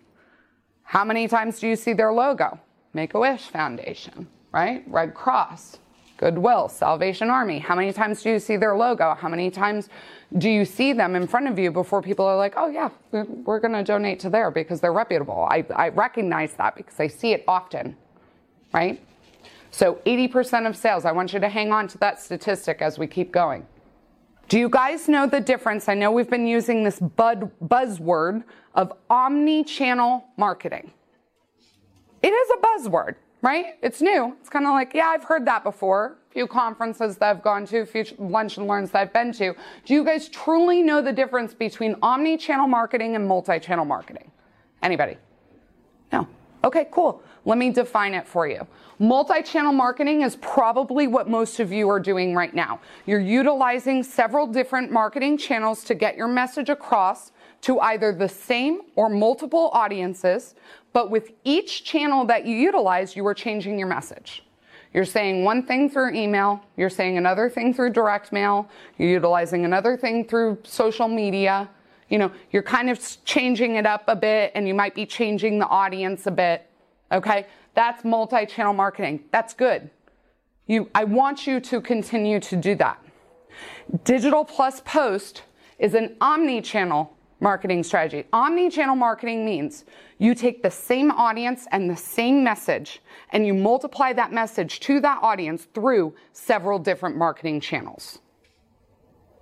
How 0.83 1.05
many 1.05 1.29
times 1.29 1.61
do 1.61 1.69
you 1.69 1.77
see 1.77 1.93
their 1.93 2.13
logo? 2.13 2.59
Make 2.95 3.13
a 3.13 3.21
Wish 3.21 3.43
Foundation, 3.43 4.27
right? 4.53 4.83
Red 4.87 5.13
Cross, 5.13 5.79
Goodwill, 6.17 6.71
Salvation 6.71 7.29
Army. 7.29 7.59
How 7.59 7.75
many 7.75 7.93
times 7.93 8.23
do 8.23 8.31
you 8.31 8.39
see 8.39 8.57
their 8.57 8.75
logo? 8.75 9.15
How 9.15 9.29
many 9.29 9.51
times 9.51 9.91
do 10.39 10.49
you 10.49 10.65
see 10.65 10.95
them 10.95 11.15
in 11.15 11.27
front 11.27 11.49
of 11.49 11.59
you 11.59 11.71
before 11.71 12.01
people 12.01 12.25
are 12.25 12.37
like, 12.37 12.55
oh, 12.57 12.69
yeah, 12.69 12.89
we're 13.13 13.61
going 13.61 13.75
to 13.75 13.85
donate 13.85 14.19
to 14.21 14.31
there 14.31 14.51
because 14.51 14.81
they're 14.81 14.93
reputable? 14.93 15.47
I, 15.51 15.65
I 15.77 15.89
recognize 15.91 16.55
that 16.55 16.75
because 16.75 16.99
I 16.99 17.09
see 17.09 17.33
it 17.33 17.45
often, 17.47 17.95
right? 18.73 19.01
So 19.71 19.95
80% 20.07 20.67
of 20.67 20.77
sales, 20.77 21.05
I 21.05 21.13
want 21.13 21.33
you 21.33 21.41
to 21.41 21.49
hang 21.49 21.73
on 21.73 21.89
to 21.89 21.99
that 21.99 22.21
statistic 22.21 22.81
as 22.81 22.99
we 22.99 23.07
keep 23.07 23.33
going. 23.33 23.67
Do 24.49 24.59
you 24.59 24.71
guys 24.71 25.09
know 25.09 25.27
the 25.27 25.41
difference? 25.41 25.89
I 25.89 25.95
know 25.95 26.11
we've 26.11 26.31
been 26.31 26.47
using 26.47 26.83
this 26.83 26.99
bud, 26.99 27.51
buzzword 27.63 28.45
of 28.75 28.93
omni 29.11 29.63
channel 29.63 30.25
marketing. 30.39 30.91
It 32.23 32.29
is 32.29 32.51
a 32.51 32.89
buzzword, 32.89 33.17
right? 33.43 33.77
It's 33.83 34.01
new. 34.01 34.35
It's 34.41 34.49
kind 34.49 34.67
of 34.67 34.73
like, 34.73 34.95
yeah, 34.95 35.09
I've 35.09 35.25
heard 35.25 35.47
that 35.47 35.65
before. 35.65 36.17
A 36.31 36.33
few 36.33 36.47
conferences 36.47 37.19
that 37.19 37.29
I've 37.29 37.43
gone 37.43 37.67
to, 37.67 37.81
a 37.81 37.87
few 37.87 38.05
lunch 38.19 38.57
and 38.57 38.67
learns 38.67 38.91
that 38.93 39.01
I've 39.03 39.13
been 39.13 39.33
to. 39.33 39.55
Do 39.85 39.95
you 39.95 40.03
guys 40.03 40.31
truly 40.31 40.83
know 40.83 41.03
the 41.03 41.13
difference 41.13 41.53
between 41.53 41.95
omni 42.01 42.39
channel 42.39 42.67
marketing 42.67 43.17
and 43.17 43.29
multi 43.29 43.59
channel 43.59 43.85
marketing? 43.85 44.31
Anybody? 44.83 45.19
No. 46.11 46.27
Okay, 46.65 46.89
cool. 46.91 47.23
Let 47.49 47.57
me 47.57 47.71
define 47.71 48.13
it 48.13 48.29
for 48.29 48.47
you. 48.47 48.67
Multi 48.99 49.43
channel 49.43 49.73
marketing 49.73 50.21
is 50.21 50.37
probably 50.37 51.07
what 51.07 51.31
most 51.31 51.61
of 51.61 51.73
you 51.73 51.89
are 51.89 51.99
doing 51.99 52.35
right 52.35 52.55
now. 52.55 52.79
You're 53.07 53.21
utilizing 53.21 54.03
several 54.03 54.47
different 54.47 54.93
marketing 54.93 55.39
channels 55.39 55.83
to 55.85 55.95
get 55.95 56.15
your 56.15 56.29
message 56.29 56.69
across 56.69 57.33
to 57.63 57.81
either 57.81 58.13
the 58.13 58.29
same 58.29 58.83
or 58.97 59.09
multiple 59.09 59.71
audiences, 59.73 60.57
but 60.93 61.11
with 61.11 61.31
each 61.43 61.85
channel 61.85 62.27
that 62.27 62.45
you 62.45 62.55
utilize, 62.55 63.17
you 63.17 63.27
are 63.27 63.33
changing 63.33 63.79
your 63.79 63.89
message. 63.89 64.45
You're 64.93 65.07
saying 65.07 65.43
one 65.43 65.65
thing 65.65 65.89
through 65.89 66.13
email, 66.13 66.63
you're 66.77 66.91
saying 66.91 67.17
another 67.17 67.49
thing 67.49 67.73
through 67.73 67.95
direct 67.95 68.31
mail, 68.31 68.69
you're 68.99 69.09
utilizing 69.09 69.65
another 69.65 69.97
thing 69.97 70.27
through 70.27 70.59
social 70.65 71.09
media. 71.09 71.71
You 72.11 72.19
know, 72.19 72.31
you're 72.51 72.63
kind 72.63 72.91
of 72.91 73.01
changing 73.25 73.77
it 73.77 73.87
up 73.87 74.05
a 74.07 74.17
bit 74.17 74.53
and 74.55 74.69
you 74.69 74.75
might 74.75 74.95
be 74.95 75.07
changing 75.07 75.59
the 75.59 75.67
audience 75.67 76.27
a 76.27 76.31
bit. 76.31 76.68
Okay? 77.13 77.47
That's 77.75 78.05
multi-channel 78.05 78.75
marketing. 78.75 79.25
That's 79.31 79.55
good. 79.55 79.91
You, 80.67 80.91
I 80.95 81.05
want 81.05 81.47
you 81.47 81.61
to 81.61 81.81
continue 81.81 82.41
to 82.41 82.57
do 82.57 82.75
that. 82.77 83.03
Digital 84.05 84.45
plus 84.45 84.81
post 84.81 85.43
is 85.79 85.95
an 85.95 86.17
omni-channel 86.21 87.15
marketing 87.41 87.83
strategy. 87.83 88.27
Omni-channel 88.33 88.97
marketing 88.97 89.45
means 89.45 89.85
you 90.19 90.35
take 90.35 90.63
the 90.63 90.71
same 90.71 91.11
audience 91.11 91.67
and 91.71 91.89
the 91.89 91.97
same 91.97 92.43
message 92.43 93.01
and 93.31 93.47
you 93.47 93.55
multiply 93.55 94.13
that 94.13 94.33
message 94.33 94.81
to 94.81 95.01
that 95.01 95.21
audience 95.23 95.67
through 95.73 96.15
several 96.33 96.79
different 96.79 97.17
marketing 97.17 97.61
channels. 97.61 98.19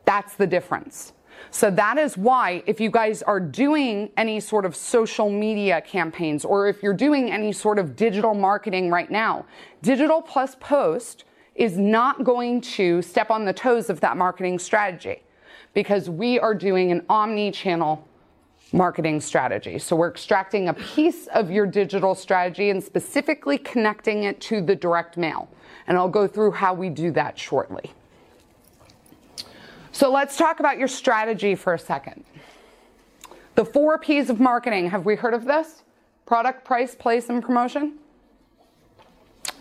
That's 0.05 0.37
the 0.37 0.47
difference. 0.47 1.13
So 1.51 1.71
that 1.71 1.99
is 1.99 2.17
why 2.17 2.63
if 2.67 2.81
you 2.81 2.91
guys 2.91 3.23
are 3.23 3.41
doing 3.41 4.11
any 4.17 4.41
sort 4.41 4.65
of 4.65 4.77
social 4.77 5.31
media 5.31 5.81
campaigns 5.81 6.45
or 6.45 6.69
if 6.69 6.83
you're 6.83 6.95
doing 6.95 7.31
any 7.31 7.53
sort 7.53 7.79
of 7.79 7.97
digital 7.97 8.35
marketing 8.35 8.91
right 8.91 9.11
now, 9.11 9.47
digital 9.83 10.21
plus 10.21 10.57
post 10.57 11.25
is 11.55 11.79
not 11.79 12.25
going 12.25 12.61
to 12.61 13.01
step 13.03 13.31
on 13.31 13.45
the 13.45 13.53
toes 13.53 13.89
of 13.89 14.01
that 14.01 14.17
marketing 14.17 14.59
strategy 14.59 15.23
because 15.73 16.09
we 16.09 16.39
are 16.39 16.55
doing 16.55 16.93
an 16.93 17.05
omni-channel 17.09 18.07
marketing 18.73 19.21
strategy. 19.21 19.79
So 19.79 19.97
we're 19.97 20.11
extracting 20.11 20.69
a 20.69 20.75
piece 20.75 21.27
of 21.29 21.51
your 21.51 21.67
digital 21.67 22.15
strategy 22.15 22.71
and 22.71 22.83
specifically 22.83 23.59
connecting 23.59 24.25
it 24.25 24.41
to 24.43 24.61
the 24.61 24.75
direct 24.75 25.17
mail. 25.17 25.49
And 25.87 25.97
I'll 25.97 26.09
go 26.09 26.27
through 26.27 26.53
how 26.53 26.75
we 26.75 26.89
do 26.89 27.11
that 27.13 27.39
shortly. 27.39 27.93
So 29.97 30.13
let's 30.13 30.37
talk 30.37 30.61
about 30.61 30.77
your 30.77 30.89
strategy 30.89 31.55
for 31.55 31.73
a 31.73 31.79
second. 31.79 32.23
The 33.55 33.65
four 33.65 33.97
P's 33.97 34.29
of 34.29 34.39
marketing. 34.39 34.91
Have 34.91 35.07
we 35.07 35.17
heard 35.17 35.33
of 35.33 35.47
this? 35.47 35.85
Product, 36.27 36.67
price, 36.67 36.95
place, 36.95 37.31
and 37.31 37.43
promotion? 37.43 37.95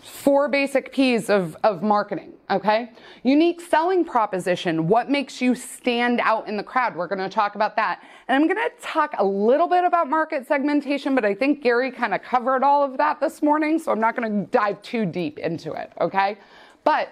Four 0.02 0.48
basic 0.48 0.92
P's 0.92 1.30
of, 1.30 1.56
of 1.64 1.82
marketing, 1.82 2.34
okay? 2.50 2.90
Unique 3.22 3.62
selling 3.62 4.04
proposition. 4.04 4.88
What 4.88 5.08
makes 5.08 5.40
you 5.40 5.54
stand 5.54 6.20
out 6.20 6.46
in 6.46 6.58
the 6.58 6.62
crowd? 6.62 6.96
We're 6.96 7.06
gonna 7.06 7.30
talk 7.30 7.54
about 7.54 7.74
that. 7.76 8.02
And 8.28 8.36
I'm 8.36 8.46
gonna 8.46 8.68
talk 8.82 9.14
a 9.16 9.24
little 9.24 9.68
bit 9.68 9.84
about 9.84 10.10
market 10.10 10.46
segmentation, 10.46 11.14
but 11.14 11.24
I 11.24 11.34
think 11.34 11.62
Gary 11.62 11.90
kind 11.90 12.12
of 12.12 12.22
covered 12.22 12.62
all 12.62 12.84
of 12.84 12.98
that 12.98 13.20
this 13.20 13.40
morning, 13.40 13.78
so 13.78 13.90
I'm 13.90 14.00
not 14.00 14.14
gonna 14.14 14.44
dive 14.44 14.82
too 14.82 15.06
deep 15.06 15.38
into 15.38 15.72
it, 15.72 15.92
okay? 15.98 16.36
But 16.84 17.08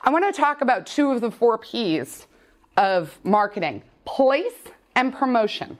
I 0.00 0.08
wanna 0.08 0.32
talk 0.32 0.62
about 0.62 0.86
two 0.86 1.10
of 1.10 1.20
the 1.20 1.30
four 1.30 1.58
P's 1.58 2.26
of 2.76 3.18
marketing 3.24 3.82
place 4.04 4.52
and 4.94 5.14
promotion. 5.14 5.78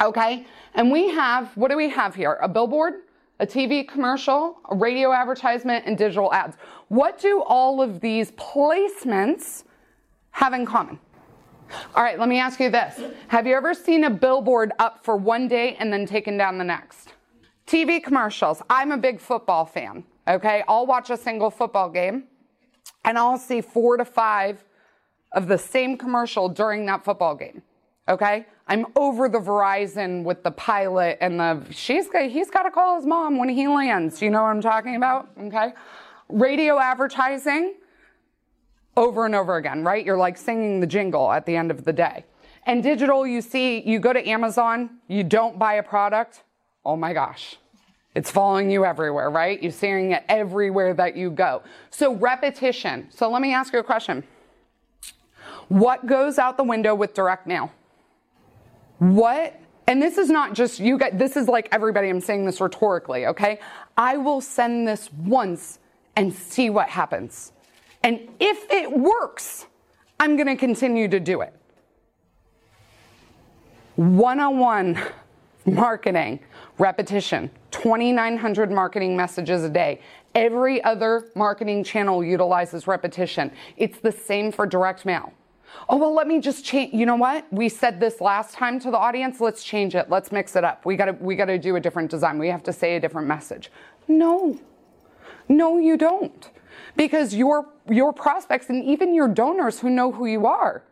Okay? 0.00 0.46
And 0.74 0.90
we 0.90 1.08
have, 1.10 1.56
what 1.56 1.70
do 1.70 1.76
we 1.76 1.88
have 1.90 2.14
here? 2.14 2.38
A 2.42 2.48
billboard, 2.48 2.94
a 3.40 3.46
TV 3.46 3.86
commercial, 3.86 4.58
a 4.70 4.74
radio 4.76 5.12
advertisement, 5.12 5.84
and 5.86 5.98
digital 5.98 6.32
ads. 6.32 6.56
What 6.88 7.20
do 7.20 7.42
all 7.42 7.82
of 7.82 8.00
these 8.00 8.32
placements 8.32 9.64
have 10.30 10.52
in 10.52 10.66
common? 10.66 10.98
All 11.94 12.02
right, 12.02 12.18
let 12.18 12.28
me 12.28 12.38
ask 12.38 12.60
you 12.60 12.70
this. 12.70 13.00
Have 13.28 13.46
you 13.46 13.54
ever 13.54 13.74
seen 13.74 14.04
a 14.04 14.10
billboard 14.10 14.72
up 14.78 15.04
for 15.04 15.16
one 15.16 15.48
day 15.48 15.76
and 15.76 15.92
then 15.92 16.06
taken 16.06 16.36
down 16.36 16.58
the 16.58 16.64
next? 16.64 17.14
TV 17.66 18.02
commercials. 18.02 18.62
I'm 18.68 18.92
a 18.92 18.96
big 18.96 19.20
football 19.20 19.64
fan. 19.64 20.04
Okay, 20.28 20.62
I'll 20.68 20.86
watch 20.86 21.10
a 21.10 21.16
single 21.16 21.50
football 21.50 21.88
game 21.90 22.24
and 23.04 23.18
I'll 23.18 23.38
see 23.38 23.60
four 23.60 23.96
to 23.96 24.04
five 24.04 24.64
of 25.34 25.48
the 25.48 25.58
same 25.58 25.98
commercial 25.98 26.48
during 26.48 26.86
that 26.86 27.04
football 27.04 27.34
game. 27.34 27.62
Okay? 28.08 28.46
I'm 28.66 28.86
over 28.96 29.28
the 29.28 29.38
Verizon 29.38 30.24
with 30.24 30.42
the 30.42 30.50
pilot 30.50 31.18
and 31.20 31.38
the 31.38 31.62
she's 31.70 32.06
he's 32.10 32.50
got 32.50 32.62
to 32.62 32.70
call 32.70 32.96
his 32.96 33.06
mom 33.06 33.38
when 33.38 33.48
he 33.48 33.68
lands. 33.68 34.22
You 34.22 34.30
know 34.30 34.42
what 34.42 34.48
I'm 34.48 34.62
talking 34.62 34.96
about? 34.96 35.28
Okay? 35.38 35.72
Radio 36.28 36.78
advertising 36.78 37.74
over 38.96 39.26
and 39.26 39.34
over 39.34 39.56
again, 39.56 39.84
right? 39.84 40.04
You're 40.04 40.16
like 40.16 40.38
singing 40.38 40.80
the 40.80 40.86
jingle 40.86 41.30
at 41.30 41.44
the 41.46 41.56
end 41.56 41.70
of 41.70 41.84
the 41.84 41.92
day. 41.92 42.24
And 42.66 42.82
digital, 42.82 43.26
you 43.26 43.42
see, 43.42 43.82
you 43.82 43.98
go 43.98 44.12
to 44.12 44.26
Amazon, 44.26 44.98
you 45.08 45.22
don't 45.22 45.58
buy 45.58 45.74
a 45.74 45.82
product. 45.82 46.44
Oh 46.84 46.96
my 46.96 47.12
gosh. 47.12 47.56
It's 48.14 48.30
following 48.30 48.70
you 48.70 48.84
everywhere, 48.84 49.28
right? 49.28 49.60
You're 49.60 49.72
seeing 49.72 50.12
it 50.12 50.24
everywhere 50.28 50.94
that 50.94 51.16
you 51.16 51.30
go. 51.30 51.62
So 51.90 52.14
repetition. 52.14 53.08
So 53.10 53.28
let 53.28 53.42
me 53.42 53.52
ask 53.52 53.72
you 53.72 53.80
a 53.80 53.84
question. 53.84 54.22
What 55.68 56.06
goes 56.06 56.38
out 56.38 56.56
the 56.56 56.64
window 56.64 56.94
with 56.94 57.14
direct 57.14 57.46
mail? 57.46 57.72
What? 58.98 59.60
And 59.86 60.00
this 60.00 60.18
is 60.18 60.30
not 60.30 60.54
just 60.54 60.80
you 60.80 60.96
guys, 60.98 61.12
this 61.14 61.36
is 61.36 61.46
like 61.48 61.68
everybody, 61.72 62.08
I'm 62.08 62.20
saying 62.20 62.46
this 62.46 62.60
rhetorically, 62.60 63.26
okay? 63.26 63.60
I 63.96 64.16
will 64.16 64.40
send 64.40 64.88
this 64.88 65.12
once 65.12 65.78
and 66.16 66.32
see 66.32 66.70
what 66.70 66.88
happens. 66.88 67.52
And 68.02 68.28
if 68.40 68.70
it 68.70 68.90
works, 68.90 69.66
I'm 70.20 70.36
to 70.46 70.56
continue 70.56 71.08
to 71.08 71.20
do 71.20 71.42
it. 71.42 71.54
One 73.96 74.40
on 74.40 74.58
one 74.58 74.98
marketing, 75.66 76.40
repetition, 76.78 77.50
2,900 77.70 78.70
marketing 78.70 79.16
messages 79.16 79.64
a 79.64 79.68
day. 79.68 80.00
Every 80.34 80.82
other 80.82 81.30
marketing 81.34 81.84
channel 81.84 82.24
utilizes 82.24 82.86
repetition. 82.86 83.52
It's 83.76 83.98
the 83.98 84.12
same 84.12 84.50
for 84.50 84.66
direct 84.66 85.06
mail. 85.06 85.32
Oh, 85.88 85.96
well, 85.96 86.14
let 86.14 86.26
me 86.26 86.40
just 86.40 86.64
change. 86.64 86.94
You 86.94 87.06
know 87.06 87.16
what? 87.16 87.46
We 87.52 87.68
said 87.68 88.00
this 88.00 88.20
last 88.20 88.54
time 88.54 88.80
to 88.80 88.90
the 88.90 88.96
audience. 88.96 89.40
Let's 89.40 89.62
change 89.62 89.94
it. 89.94 90.08
Let's 90.08 90.32
mix 90.32 90.56
it 90.56 90.64
up. 90.64 90.86
We 90.86 90.96
got 90.96 91.06
to 91.06 91.12
we 91.12 91.36
got 91.36 91.46
to 91.46 91.58
do 91.58 91.76
a 91.76 91.80
different 91.80 92.10
design. 92.10 92.38
We 92.38 92.48
have 92.48 92.62
to 92.64 92.72
say 92.72 92.96
a 92.96 93.00
different 93.00 93.28
message. 93.28 93.70
No. 94.08 94.58
No, 95.48 95.78
you 95.78 95.96
don't. 95.96 96.50
Because 96.96 97.34
your 97.34 97.66
your 97.88 98.12
prospects 98.12 98.70
and 98.70 98.82
even 98.84 99.14
your 99.14 99.28
donors 99.28 99.80
who 99.80 99.90
know 99.90 100.12
who 100.12 100.26
you 100.26 100.46
are, 100.46 100.82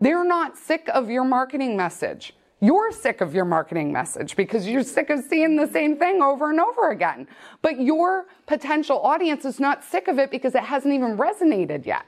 they're 0.00 0.24
not 0.24 0.58
sick 0.58 0.88
of 0.92 1.10
your 1.10 1.24
marketing 1.24 1.76
message. 1.76 2.34
You're 2.60 2.92
sick 2.92 3.20
of 3.20 3.34
your 3.34 3.44
marketing 3.44 3.92
message 3.92 4.36
because 4.36 4.68
you're 4.68 4.84
sick 4.84 5.10
of 5.10 5.24
seeing 5.24 5.56
the 5.56 5.66
same 5.66 5.96
thing 5.96 6.22
over 6.22 6.50
and 6.50 6.60
over 6.60 6.90
again. 6.90 7.26
But 7.60 7.80
your 7.80 8.26
potential 8.46 9.00
audience 9.00 9.44
is 9.44 9.58
not 9.58 9.82
sick 9.82 10.06
of 10.06 10.20
it 10.20 10.30
because 10.30 10.54
it 10.54 10.62
hasn't 10.62 10.94
even 10.94 11.16
resonated 11.16 11.86
yet. 11.86 12.06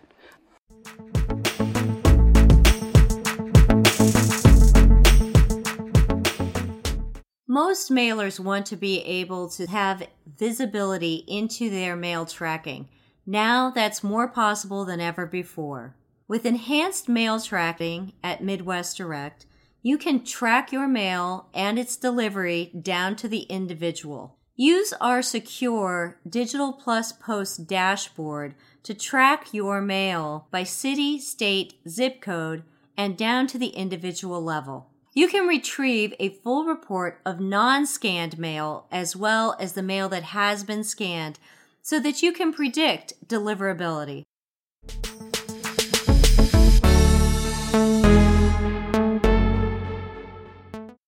Most 7.54 7.88
mailers 7.88 8.40
want 8.40 8.66
to 8.66 8.76
be 8.76 8.98
able 9.02 9.48
to 9.50 9.68
have 9.68 10.08
visibility 10.26 11.24
into 11.28 11.70
their 11.70 11.94
mail 11.94 12.26
tracking. 12.26 12.88
Now 13.26 13.70
that's 13.70 14.02
more 14.02 14.26
possible 14.26 14.84
than 14.84 15.00
ever 15.00 15.24
before. 15.24 15.94
With 16.26 16.46
enhanced 16.46 17.08
mail 17.08 17.38
tracking 17.40 18.14
at 18.24 18.42
Midwest 18.42 18.96
Direct, 18.96 19.46
you 19.82 19.98
can 19.98 20.24
track 20.24 20.72
your 20.72 20.88
mail 20.88 21.48
and 21.54 21.78
its 21.78 21.96
delivery 21.96 22.72
down 22.82 23.14
to 23.14 23.28
the 23.28 23.42
individual. 23.42 24.36
Use 24.56 24.92
our 25.00 25.22
secure 25.22 26.18
Digital 26.28 26.72
Plus 26.72 27.12
Post 27.12 27.68
dashboard 27.68 28.56
to 28.82 28.94
track 28.94 29.54
your 29.54 29.80
mail 29.80 30.48
by 30.50 30.64
city, 30.64 31.20
state, 31.20 31.74
zip 31.88 32.20
code, 32.20 32.64
and 32.96 33.16
down 33.16 33.46
to 33.46 33.58
the 33.58 33.68
individual 33.68 34.42
level. 34.42 34.90
You 35.16 35.28
can 35.28 35.46
retrieve 35.46 36.12
a 36.18 36.30
full 36.30 36.64
report 36.64 37.20
of 37.24 37.38
non 37.38 37.86
scanned 37.86 38.36
mail 38.36 38.88
as 38.90 39.14
well 39.14 39.56
as 39.60 39.74
the 39.74 39.82
mail 39.82 40.08
that 40.08 40.24
has 40.24 40.64
been 40.64 40.82
scanned 40.82 41.38
so 41.80 42.00
that 42.00 42.20
you 42.20 42.32
can 42.32 42.52
predict 42.52 43.12
deliverability. 43.28 44.24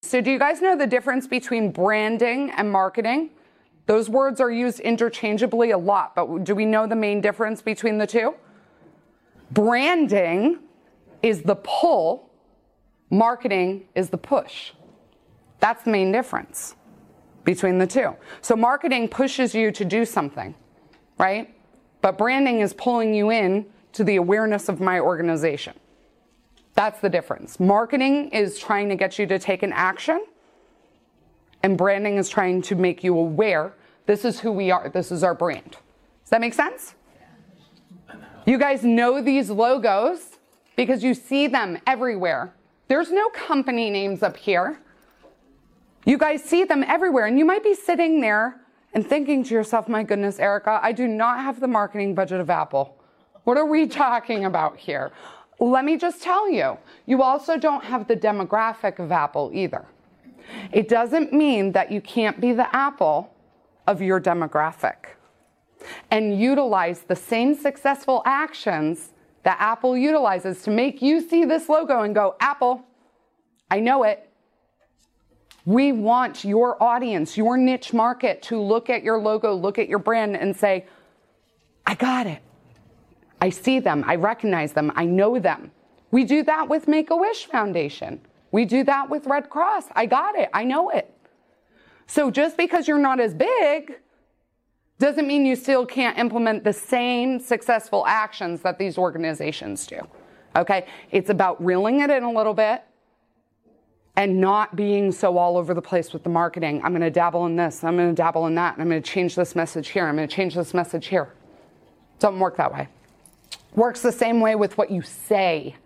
So, 0.03 0.21
do 0.21 0.31
you 0.31 0.39
guys 0.39 0.63
know 0.63 0.77
the 0.77 0.87
difference 0.87 1.27
between 1.27 1.73
branding 1.73 2.53
and 2.53 2.71
marketing? 2.71 3.31
Those 3.87 4.09
words 4.09 4.41
are 4.41 4.53
used 4.53 4.79
interchangeably 4.79 5.73
a 5.73 5.79
lot, 5.79 6.15
but 6.15 6.45
do 6.45 6.55
we 6.55 6.65
know 6.65 6.87
the 6.87 6.95
main 6.95 7.21
difference 7.21 7.61
between 7.61 7.99
the 7.99 8.07
two? 8.07 8.37
Branding 9.51 10.61
is 11.25 11.43
the 11.43 11.57
pull 11.57 12.26
marketing 13.11 13.85
is 13.95 14.11
the 14.11 14.19
push. 14.19 14.73
That's 15.61 15.85
the 15.85 15.91
main 15.91 16.13
difference 16.13 16.75
between 17.45 17.79
the 17.79 17.87
two. 17.87 18.15
So, 18.43 18.57
marketing 18.57 19.09
pushes 19.09 19.55
you 19.55 19.71
to 19.73 19.85
do 19.85 20.05
something, 20.05 20.55
right? 21.19 21.55
But 22.03 22.19
branding 22.19 22.61
is 22.61 22.73
pulling 22.75 23.15
you 23.15 23.31
in 23.31 23.67
to 23.93 24.05
the 24.05 24.17
awareness 24.17 24.69
of 24.69 24.81
my 24.81 25.01
organization. 25.01 25.75
That's 26.75 27.01
the 27.01 27.09
difference. 27.09 27.59
Marketing 27.59 28.29
is 28.29 28.59
trying 28.59 28.91
to 28.91 28.97
get 28.97 29.19
you 29.19 29.27
to 29.27 29.39
take 29.39 29.63
an 29.63 29.73
action, 29.73 30.25
and 31.63 31.79
branding 31.79 32.17
is 32.17 32.29
trying 32.29 32.61
to 32.63 32.75
make 32.75 33.03
you 33.03 33.17
aware 33.17 33.73
this 34.05 34.25
is 34.25 34.41
who 34.41 34.53
we 34.53 34.71
are, 34.71 34.89
this 34.89 35.11
is 35.11 35.25
our 35.25 35.35
brand. 35.35 35.71
Does 35.71 36.31
that 36.31 36.41
make 36.41 36.55
sense? 36.55 36.95
You 38.47 38.59
guys 38.59 38.85
know 38.85 39.21
these 39.21 39.51
logos 39.51 40.39
because 40.77 41.03
you 41.03 41.15
see 41.15 41.49
them 41.49 41.79
everywhere. 41.87 42.55
There's 42.89 43.11
no 43.11 43.29
company 43.31 43.91
names 43.91 44.23
up 44.23 44.37
here. 44.37 44.79
You 46.05 46.19
guys 46.19 46.43
see 46.45 46.65
them 46.65 46.85
everywhere, 46.85 47.27
and 47.27 47.39
you 47.39 47.45
might 47.45 47.65
be 47.65 47.75
sitting 47.75 48.21
there 48.21 48.61
and 48.95 49.07
thinking 49.07 49.43
to 49.45 49.55
yourself, 49.55 49.89
my 49.89 50.03
goodness, 50.05 50.39
Erica, 50.39 50.79
I 50.83 50.93
do 50.93 51.09
not 51.09 51.41
have 51.41 51.59
the 51.61 51.67
marketing 51.67 52.15
budget 52.15 52.41
of 52.41 52.49
Apple. 52.49 52.97
What 53.45 53.59
are 53.59 53.67
we 53.67 53.87
talking 54.05 54.45
about 54.45 54.77
here? 54.77 55.13
Let 55.59 55.85
me 55.85 55.97
just 55.97 56.23
tell 56.23 56.51
you, 56.51 56.79
you 57.07 57.23
also 57.23 57.57
don't 57.57 57.83
have 57.83 58.07
the 58.07 58.17
demographic 58.17 58.99
of 58.99 59.11
Apple 59.11 59.51
either. 59.53 59.85
It 60.71 60.89
doesn't 60.89 61.33
mean 61.33 61.73
that 61.73 61.91
you 61.91 62.01
can't 62.01 62.41
be 62.41 62.53
the 62.53 62.75
Apple 62.75 63.35
of 63.87 64.01
your 64.01 64.21
demographic 64.21 65.17
and 66.11 66.39
utilize 66.41 67.01
the 67.01 67.17
same 67.17 67.55
successful 67.55 68.23
actions 68.25 69.11
that 69.47 69.59
Apple 69.61 69.97
utilizes 69.97 70.63
to 70.63 70.73
make 70.73 71.01
you 71.01 71.21
see 71.21 71.45
this 71.45 71.69
logo 71.69 72.01
and 72.03 72.13
go, 72.17 72.35
Apple, 72.41 72.85
I 73.71 73.79
know 73.79 74.03
it. 74.03 74.29
We 75.65 75.93
want 75.93 76.45
your 76.45 76.83
audience, 76.83 77.37
your 77.37 77.57
niche 77.57 77.93
market 77.93 78.43
to 78.43 78.61
look 78.61 78.91
at 78.91 79.05
your 79.05 79.21
logo, 79.21 79.55
look 79.55 79.79
at 79.79 79.89
your 79.89 80.01
brand, 80.01 80.37
and 80.37 80.57
say, 80.57 80.87
I 81.87 81.95
got 81.95 82.27
it. 82.27 82.43
I 83.41 83.51
see 83.51 83.79
them. 83.79 84.03
I 84.05 84.17
recognize 84.17 84.73
them. 84.73 84.91
I 84.97 85.05
know 85.05 85.39
them. 85.39 85.71
We 86.11 86.25
do 86.25 86.43
that 86.43 86.69
with 86.69 86.89
Make 86.89 87.11
a 87.11 87.17
Wish 87.17 87.47
Foundation. 87.47 88.21
We 88.51 88.65
do 88.65 88.83
that 88.83 89.09
with 89.09 89.29
Red 89.29 89.49
Cross. 89.49 89.85
I 89.95 90.07
got 90.07 90.35
it. 90.35 90.51
I 90.53 90.65
know 90.65 90.91
it. 90.91 91.09
So 92.09 92.33
just 92.33 92.57
because 92.57 92.89
you're 92.89 92.99
not 92.99 93.21
as 93.21 93.33
big 93.33 94.01
doesn't 94.99 95.27
mean 95.27 95.45
you 95.45 95.57
still 95.57 95.85
can't 95.85 96.19
implement 96.19 96.65
the 96.65 96.73
same 96.73 97.39
successful 97.39 98.05
actions 98.07 98.63
that 98.63 98.79
these 98.79 98.97
organizations 98.97 99.87
do. 99.87 100.01
Okay? 100.55 100.87
It's 101.11 101.31
about 101.31 101.63
reeling 101.63 102.01
it 102.01 102.11
in 102.11 102.23
a 102.23 102.33
little 102.33 102.55
bit 102.55 102.83
and 104.17 104.41
not 104.41 104.75
being 104.75 105.13
so 105.13 105.37
all 105.37 105.59
over 105.59 105.75
the 105.75 105.83
place 105.83 106.13
with 106.13 106.23
the 106.23 106.31
marketing. 106.31 106.81
I'm 106.83 106.93
going 106.93 107.03
to 107.03 107.11
dabble 107.11 107.45
in 107.47 107.57
this, 107.57 107.85
I'm 107.85 107.97
going 107.97 108.09
to 108.09 108.15
dabble 108.15 108.47
in 108.47 108.55
that, 108.55 108.75
and 108.75 108.83
I'm 108.83 108.89
going 108.89 109.03
to 109.03 109.11
change 109.11 109.35
this 109.35 109.55
message 109.55 109.89
here, 109.89 110.07
I'm 110.07 110.17
going 110.17 110.27
to 110.27 110.35
change 110.35 110.55
this 110.55 110.73
message 110.73 111.09
here. 111.09 111.35
Doesn't 112.19 112.41
work 112.41 112.57
that 112.57 112.73
way. 112.73 112.89
Works 113.75 114.01
the 114.01 114.13
same 114.13 114.41
way 114.41 114.55
with 114.55 114.79
what 114.79 114.91
you 114.91 115.03
say. 115.03 115.77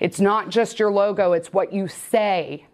It's 0.00 0.20
not 0.20 0.50
just 0.50 0.78
your 0.78 0.92
logo, 0.92 1.32
it's 1.32 1.50
what 1.50 1.72
you 1.72 1.88
say. 1.88 2.66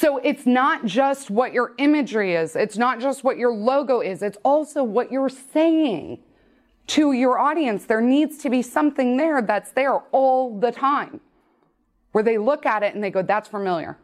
So 0.00 0.18
it's 0.18 0.46
not 0.46 0.84
just 0.84 1.28
what 1.28 1.52
your 1.52 1.72
imagery 1.76 2.36
is, 2.36 2.54
it's 2.54 2.78
not 2.78 3.00
just 3.00 3.24
what 3.24 3.36
your 3.36 3.52
logo 3.52 4.00
is, 4.00 4.22
it's 4.22 4.38
also 4.44 4.84
what 4.84 5.10
you're 5.10 5.28
saying 5.28 6.20
to 6.86 7.10
your 7.10 7.36
audience. 7.36 7.84
There 7.84 8.00
needs 8.00 8.38
to 8.44 8.48
be 8.48 8.62
something 8.62 9.16
there 9.16 9.42
that's 9.42 9.72
there 9.72 9.94
all 10.12 10.56
the 10.56 10.70
time 10.70 11.18
where 12.12 12.22
they 12.22 12.38
look 12.38 12.64
at 12.64 12.84
it 12.84 12.94
and 12.94 13.02
they 13.02 13.10
go, 13.10 13.22
that's 13.22 13.48
familiar. 13.48 13.98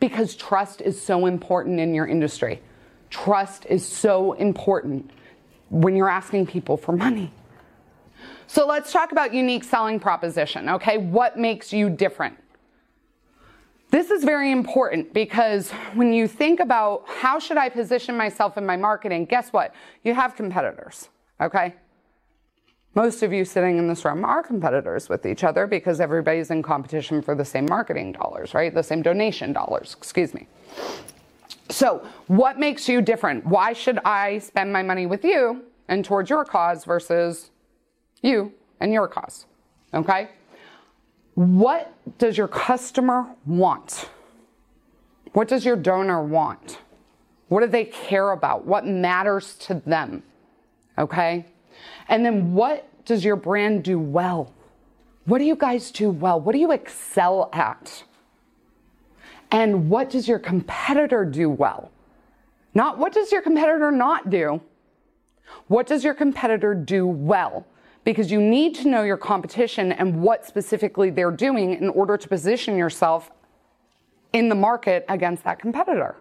Because 0.00 0.34
trust 0.34 0.80
is 0.80 1.00
so 1.00 1.26
important 1.26 1.78
in 1.78 1.94
your 1.94 2.08
industry. 2.08 2.60
Trust 3.08 3.66
is 3.66 3.86
so 3.86 4.32
important 4.32 5.12
when 5.70 5.94
you're 5.94 6.10
asking 6.10 6.48
people 6.48 6.76
for 6.76 6.90
money. 6.90 7.30
So 8.48 8.66
let's 8.66 8.90
talk 8.90 9.12
about 9.12 9.32
unique 9.32 9.62
selling 9.62 10.00
proposition, 10.00 10.68
okay? 10.70 10.98
What 10.98 11.38
makes 11.38 11.72
you 11.72 11.88
different? 11.88 12.36
This 13.94 14.10
is 14.10 14.24
very 14.24 14.50
important 14.50 15.14
because 15.14 15.70
when 15.94 16.12
you 16.12 16.26
think 16.26 16.58
about 16.58 17.04
how 17.06 17.38
should 17.38 17.56
I 17.56 17.68
position 17.68 18.16
myself 18.16 18.58
in 18.58 18.66
my 18.66 18.76
marketing, 18.76 19.24
guess 19.26 19.50
what? 19.50 19.72
You 20.02 20.14
have 20.14 20.34
competitors, 20.34 21.10
okay? 21.40 21.76
Most 22.96 23.22
of 23.22 23.32
you 23.32 23.44
sitting 23.44 23.78
in 23.78 23.86
this 23.86 24.04
room 24.04 24.24
are 24.24 24.42
competitors 24.42 25.08
with 25.08 25.24
each 25.24 25.44
other 25.44 25.68
because 25.68 26.00
everybody's 26.00 26.50
in 26.50 26.60
competition 26.60 27.22
for 27.22 27.36
the 27.36 27.44
same 27.44 27.66
marketing 27.66 28.10
dollars, 28.10 28.52
right? 28.52 28.74
The 28.74 28.82
same 28.82 29.00
donation 29.00 29.52
dollars, 29.52 29.94
excuse 29.96 30.34
me. 30.34 30.48
So, 31.68 32.04
what 32.26 32.58
makes 32.58 32.88
you 32.88 33.00
different? 33.00 33.46
Why 33.46 33.74
should 33.74 34.00
I 34.04 34.38
spend 34.38 34.72
my 34.72 34.82
money 34.82 35.06
with 35.06 35.24
you 35.24 35.62
and 35.86 36.04
towards 36.04 36.28
your 36.28 36.44
cause 36.44 36.84
versus 36.84 37.52
you 38.22 38.52
and 38.80 38.92
your 38.92 39.06
cause? 39.06 39.46
Okay? 39.94 40.30
What 41.34 41.92
does 42.18 42.38
your 42.38 42.48
customer 42.48 43.26
want? 43.44 44.08
What 45.32 45.48
does 45.48 45.64
your 45.64 45.76
donor 45.76 46.22
want? 46.22 46.78
What 47.48 47.60
do 47.60 47.66
they 47.66 47.84
care 47.84 48.30
about? 48.30 48.64
What 48.64 48.86
matters 48.86 49.54
to 49.56 49.74
them? 49.74 50.22
Okay? 50.96 51.44
And 52.08 52.24
then 52.24 52.54
what 52.54 52.88
does 53.04 53.24
your 53.24 53.36
brand 53.36 53.82
do 53.82 53.98
well? 53.98 54.52
What 55.24 55.38
do 55.38 55.44
you 55.44 55.56
guys 55.56 55.90
do 55.90 56.10
well? 56.10 56.40
What 56.40 56.52
do 56.52 56.58
you 56.58 56.70
excel 56.70 57.50
at? 57.52 58.04
And 59.50 59.90
what 59.90 60.10
does 60.10 60.28
your 60.28 60.38
competitor 60.38 61.24
do 61.24 61.50
well? 61.50 61.90
Not 62.74 62.98
what 62.98 63.12
does 63.12 63.32
your 63.32 63.42
competitor 63.42 63.90
not 63.90 64.30
do? 64.30 64.60
What 65.68 65.86
does 65.86 66.04
your 66.04 66.14
competitor 66.14 66.74
do 66.74 67.06
well? 67.06 67.66
Because 68.04 68.30
you 68.30 68.40
need 68.40 68.74
to 68.76 68.88
know 68.88 69.02
your 69.02 69.16
competition 69.16 69.92
and 69.92 70.20
what 70.20 70.46
specifically 70.46 71.10
they're 71.10 71.30
doing 71.30 71.74
in 71.74 71.88
order 71.88 72.16
to 72.16 72.28
position 72.28 72.76
yourself 72.76 73.30
in 74.32 74.48
the 74.48 74.54
market 74.54 75.04
against 75.08 75.44
that 75.44 75.58
competitor. 75.58 76.16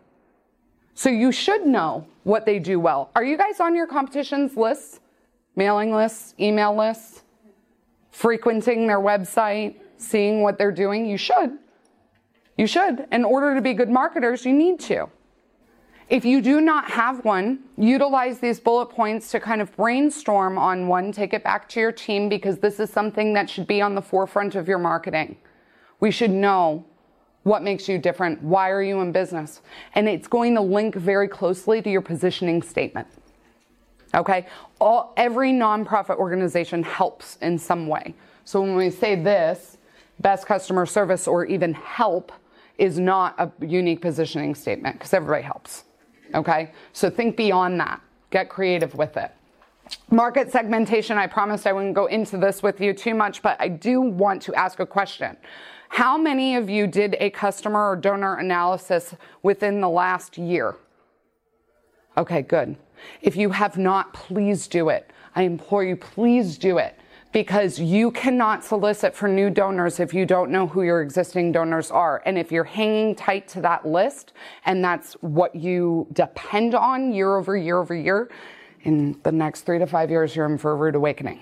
So 0.95 1.09
you 1.09 1.31
should 1.31 1.65
know 1.65 2.07
what 2.23 2.45
they 2.45 2.59
do 2.59 2.79
well. 2.79 3.09
Are 3.15 3.23
you 3.23 3.37
guys 3.37 3.59
on 3.59 3.75
your 3.75 3.87
competition's 3.87 4.55
lists? 4.55 4.99
Mailing 5.55 5.93
lists, 5.93 6.33
email 6.39 6.75
lists, 6.75 7.23
frequenting 8.11 8.87
their 8.87 8.99
website, 8.99 9.75
seeing 9.97 10.41
what 10.41 10.57
they're 10.57 10.71
doing? 10.71 11.05
You 11.05 11.17
should. 11.17 11.57
You 12.57 12.67
should. 12.67 13.07
In 13.11 13.23
order 13.23 13.55
to 13.55 13.61
be 13.61 13.73
good 13.73 13.89
marketers, 13.89 14.45
you 14.45 14.53
need 14.53 14.79
to. 14.81 15.09
If 16.13 16.25
you 16.25 16.43
do 16.43 16.61
not 16.61 16.91
have 16.91 17.25
one, 17.25 17.61
utilize 17.75 18.37
these 18.37 18.59
bullet 18.59 18.85
points 18.85 19.31
to 19.31 19.39
kind 19.39 19.63
of 19.63 19.75
brainstorm 19.75 20.59
on 20.59 20.87
one, 20.87 21.11
take 21.11 21.33
it 21.33 21.43
back 21.43 21.67
to 21.69 21.79
your 21.79 21.91
team 21.91 22.29
because 22.29 22.59
this 22.59 22.79
is 22.79 22.91
something 22.91 23.33
that 23.33 23.49
should 23.49 23.65
be 23.65 23.81
on 23.81 23.95
the 23.95 24.01
forefront 24.03 24.53
of 24.53 24.67
your 24.67 24.77
marketing. 24.77 25.35
We 25.99 26.11
should 26.11 26.29
know 26.29 26.85
what 27.41 27.63
makes 27.63 27.89
you 27.89 27.97
different. 27.97 28.43
Why 28.43 28.69
are 28.69 28.83
you 28.83 29.01
in 29.01 29.11
business? 29.11 29.61
And 29.95 30.07
it's 30.07 30.27
going 30.27 30.53
to 30.53 30.61
link 30.61 30.93
very 30.93 31.27
closely 31.27 31.81
to 31.81 31.89
your 31.89 32.01
positioning 32.01 32.61
statement. 32.61 33.07
Okay? 34.13 34.45
All, 34.79 35.15
every 35.17 35.51
nonprofit 35.51 36.17
organization 36.17 36.83
helps 36.83 37.37
in 37.37 37.57
some 37.57 37.87
way. 37.87 38.13
So 38.45 38.61
when 38.61 38.75
we 38.75 38.91
say 38.91 39.15
this, 39.15 39.79
best 40.19 40.45
customer 40.45 40.85
service 40.85 41.27
or 41.27 41.43
even 41.45 41.73
help 41.73 42.31
is 42.77 42.99
not 42.99 43.33
a 43.39 43.51
unique 43.65 44.01
positioning 44.01 44.53
statement 44.53 44.99
because 44.99 45.11
everybody 45.11 45.41
helps. 45.41 45.85
Okay? 46.33 46.71
So 46.93 47.09
think 47.09 47.37
beyond 47.37 47.79
that. 47.79 48.01
Get 48.29 48.49
creative 48.49 48.95
with 48.95 49.17
it. 49.17 49.31
Market 50.09 50.51
segmentation, 50.51 51.17
I 51.17 51.27
promised 51.27 51.67
I 51.67 51.73
wouldn't 51.73 51.93
go 51.93 52.05
into 52.05 52.37
this 52.37 52.63
with 52.63 52.79
you 52.79 52.93
too 52.93 53.13
much, 53.13 53.41
but 53.41 53.57
I 53.59 53.67
do 53.67 54.01
want 54.01 54.41
to 54.43 54.55
ask 54.55 54.79
a 54.79 54.85
question. 54.85 55.37
How 55.89 56.17
many 56.17 56.55
of 56.55 56.69
you 56.69 56.87
did 56.87 57.15
a 57.19 57.29
customer 57.29 57.89
or 57.89 57.95
donor 57.95 58.37
analysis 58.37 59.13
within 59.43 59.81
the 59.81 59.89
last 59.89 60.37
year? 60.37 60.75
Okay, 62.17 62.41
good. 62.41 62.75
If 63.21 63.35
you 63.35 63.49
have 63.49 63.77
not, 63.77 64.13
please 64.13 64.67
do 64.67 64.89
it. 64.89 65.11
I 65.35 65.43
implore 65.43 65.83
you, 65.83 65.95
please 65.95 66.57
do 66.57 66.77
it 66.77 66.97
because 67.33 67.79
you 67.79 68.11
cannot 68.11 68.63
solicit 68.63 69.15
for 69.15 69.27
new 69.27 69.49
donors 69.49 69.99
if 69.99 70.13
you 70.13 70.25
don't 70.25 70.51
know 70.51 70.67
who 70.67 70.83
your 70.83 71.01
existing 71.01 71.51
donors 71.51 71.91
are. 71.91 72.21
And 72.25 72.37
if 72.37 72.51
you're 72.51 72.63
hanging 72.63 73.15
tight 73.15 73.47
to 73.49 73.61
that 73.61 73.85
list 73.85 74.33
and 74.65 74.83
that's 74.83 75.13
what 75.13 75.53
you 75.55 76.07
depend 76.13 76.75
on 76.75 77.11
year 77.11 77.35
over 77.35 77.57
year 77.57 77.79
over 77.79 77.95
year, 77.95 78.29
in 78.83 79.19
the 79.23 79.31
next 79.31 79.61
three 79.61 79.79
to 79.79 79.87
five 79.87 80.11
years, 80.11 80.35
you're 80.35 80.45
in 80.45 80.57
for 80.57 80.71
a 80.71 80.75
rude 80.75 80.95
awakening. 80.95 81.39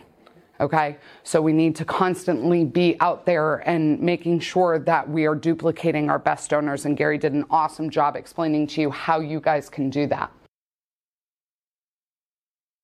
Okay. 0.59 0.97
So 1.23 1.41
we 1.41 1.53
need 1.53 1.75
to 1.77 1.85
constantly 1.85 2.63
be 2.63 2.95
out 2.99 3.25
there 3.25 3.67
and 3.67 3.99
making 3.99 4.39
sure 4.41 4.77
that 4.79 5.09
we 5.09 5.25
are 5.25 5.33
duplicating 5.35 6.09
our 6.09 6.19
best 6.19 6.51
donors. 6.51 6.85
And 6.85 6.95
Gary 6.95 7.17
did 7.17 7.33
an 7.33 7.45
awesome 7.49 7.89
job 7.89 8.15
explaining 8.15 8.67
to 8.67 8.81
you 8.81 8.91
how 8.91 9.19
you 9.19 9.39
guys 9.39 9.69
can 9.69 9.89
do 9.89 10.05
that. 10.07 10.31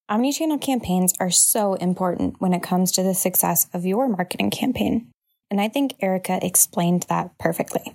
Omnichannel 0.10 0.62
campaigns 0.62 1.14
are 1.20 1.30
so 1.30 1.74
important 1.76 2.40
when 2.40 2.54
it 2.54 2.64
comes 2.64 2.94
to 2.94 3.04
the 3.04 3.14
success 3.14 3.68
of 3.74 3.86
your 3.86 4.08
marketing 4.08 4.50
campaign. 4.50 5.08
And 5.52 5.60
I 5.60 5.68
think 5.68 5.96
Erica 6.00 6.40
explained 6.42 7.06
that 7.10 7.38
perfectly. 7.38 7.94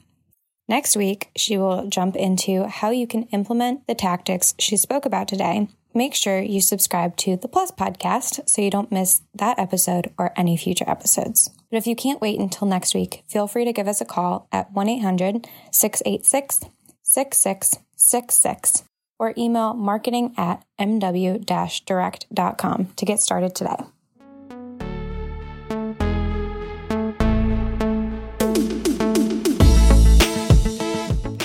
Next 0.69 0.95
week, 0.95 1.31
she 1.37 1.57
will 1.57 1.89
jump 1.89 2.15
into 2.15 2.69
how 2.69 2.91
you 2.91 3.07
can 3.07 3.25
implement 3.25 3.87
the 3.87 3.95
tactics 3.95 4.55
she 4.59 4.77
spoke 4.77 5.07
about 5.07 5.27
today. 5.27 5.69
Make 5.95 6.15
sure 6.15 6.39
you 6.41 6.61
subscribe 6.61 7.17
to 7.19 7.37
the 7.37 7.49
Plus 7.49 7.71
podcast 7.71 8.47
so 8.49 8.61
you 8.61 8.71
don't 8.71 8.93
miss 8.93 9.23
that 9.35 9.59
episode 9.59 10.13
or 10.19 10.33
any 10.37 10.57
future 10.57 10.89
episodes. 10.89 11.51
But 11.71 11.79
if 11.79 11.87
you 11.87 11.97
can't 11.97 12.21
wait 12.21 12.39
until 12.39 12.69
next 12.69 12.95
week, 12.95 13.23
feel 13.27 13.47
free 13.47 13.65
to 13.65 13.73
give 13.73 13.89
us 13.89 14.03
a 14.03 14.07
call 14.07 14.49
at 14.53 14.71
1 14.73 14.89
800 14.89 15.49
686 15.71 16.61
6666 17.03 18.85
or 19.23 19.33
email 19.39 19.73
marketing 19.73 20.35
at 20.37 20.65
mw 20.81 21.47
direct.com 21.87 22.87
to 22.97 23.05
get 23.05 23.21
started 23.21 23.55
today. 23.55 23.77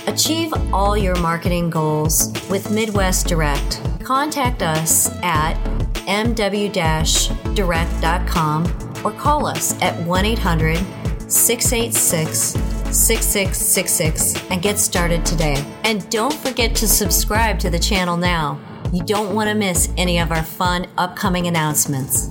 Achieve 0.07 0.51
all 0.73 0.97
your 0.97 1.15
marketing 1.17 1.69
goals 1.69 2.33
with 2.49 2.71
Midwest 2.71 3.27
Direct. 3.27 3.79
Contact 4.03 4.63
us 4.63 5.11
at 5.21 5.53
mw 6.07 7.55
direct.com 7.55 8.65
or 9.05 9.11
call 9.11 9.45
us 9.45 9.79
at 9.83 9.95
1 10.07 10.25
800 10.25 10.77
686 11.31 12.76
6666 12.93 14.49
and 14.49 14.61
get 14.61 14.79
started 14.79 15.25
today. 15.25 15.63
And 15.83 16.09
don't 16.09 16.33
forget 16.33 16.75
to 16.77 16.87
subscribe 16.87 17.59
to 17.59 17.69
the 17.69 17.79
channel 17.79 18.17
now. 18.17 18.59
You 18.93 19.03
don't 19.03 19.35
want 19.35 19.49
to 19.49 19.55
miss 19.55 19.91
any 19.97 20.19
of 20.19 20.31
our 20.31 20.43
fun 20.43 20.87
upcoming 20.97 21.47
announcements. 21.47 22.29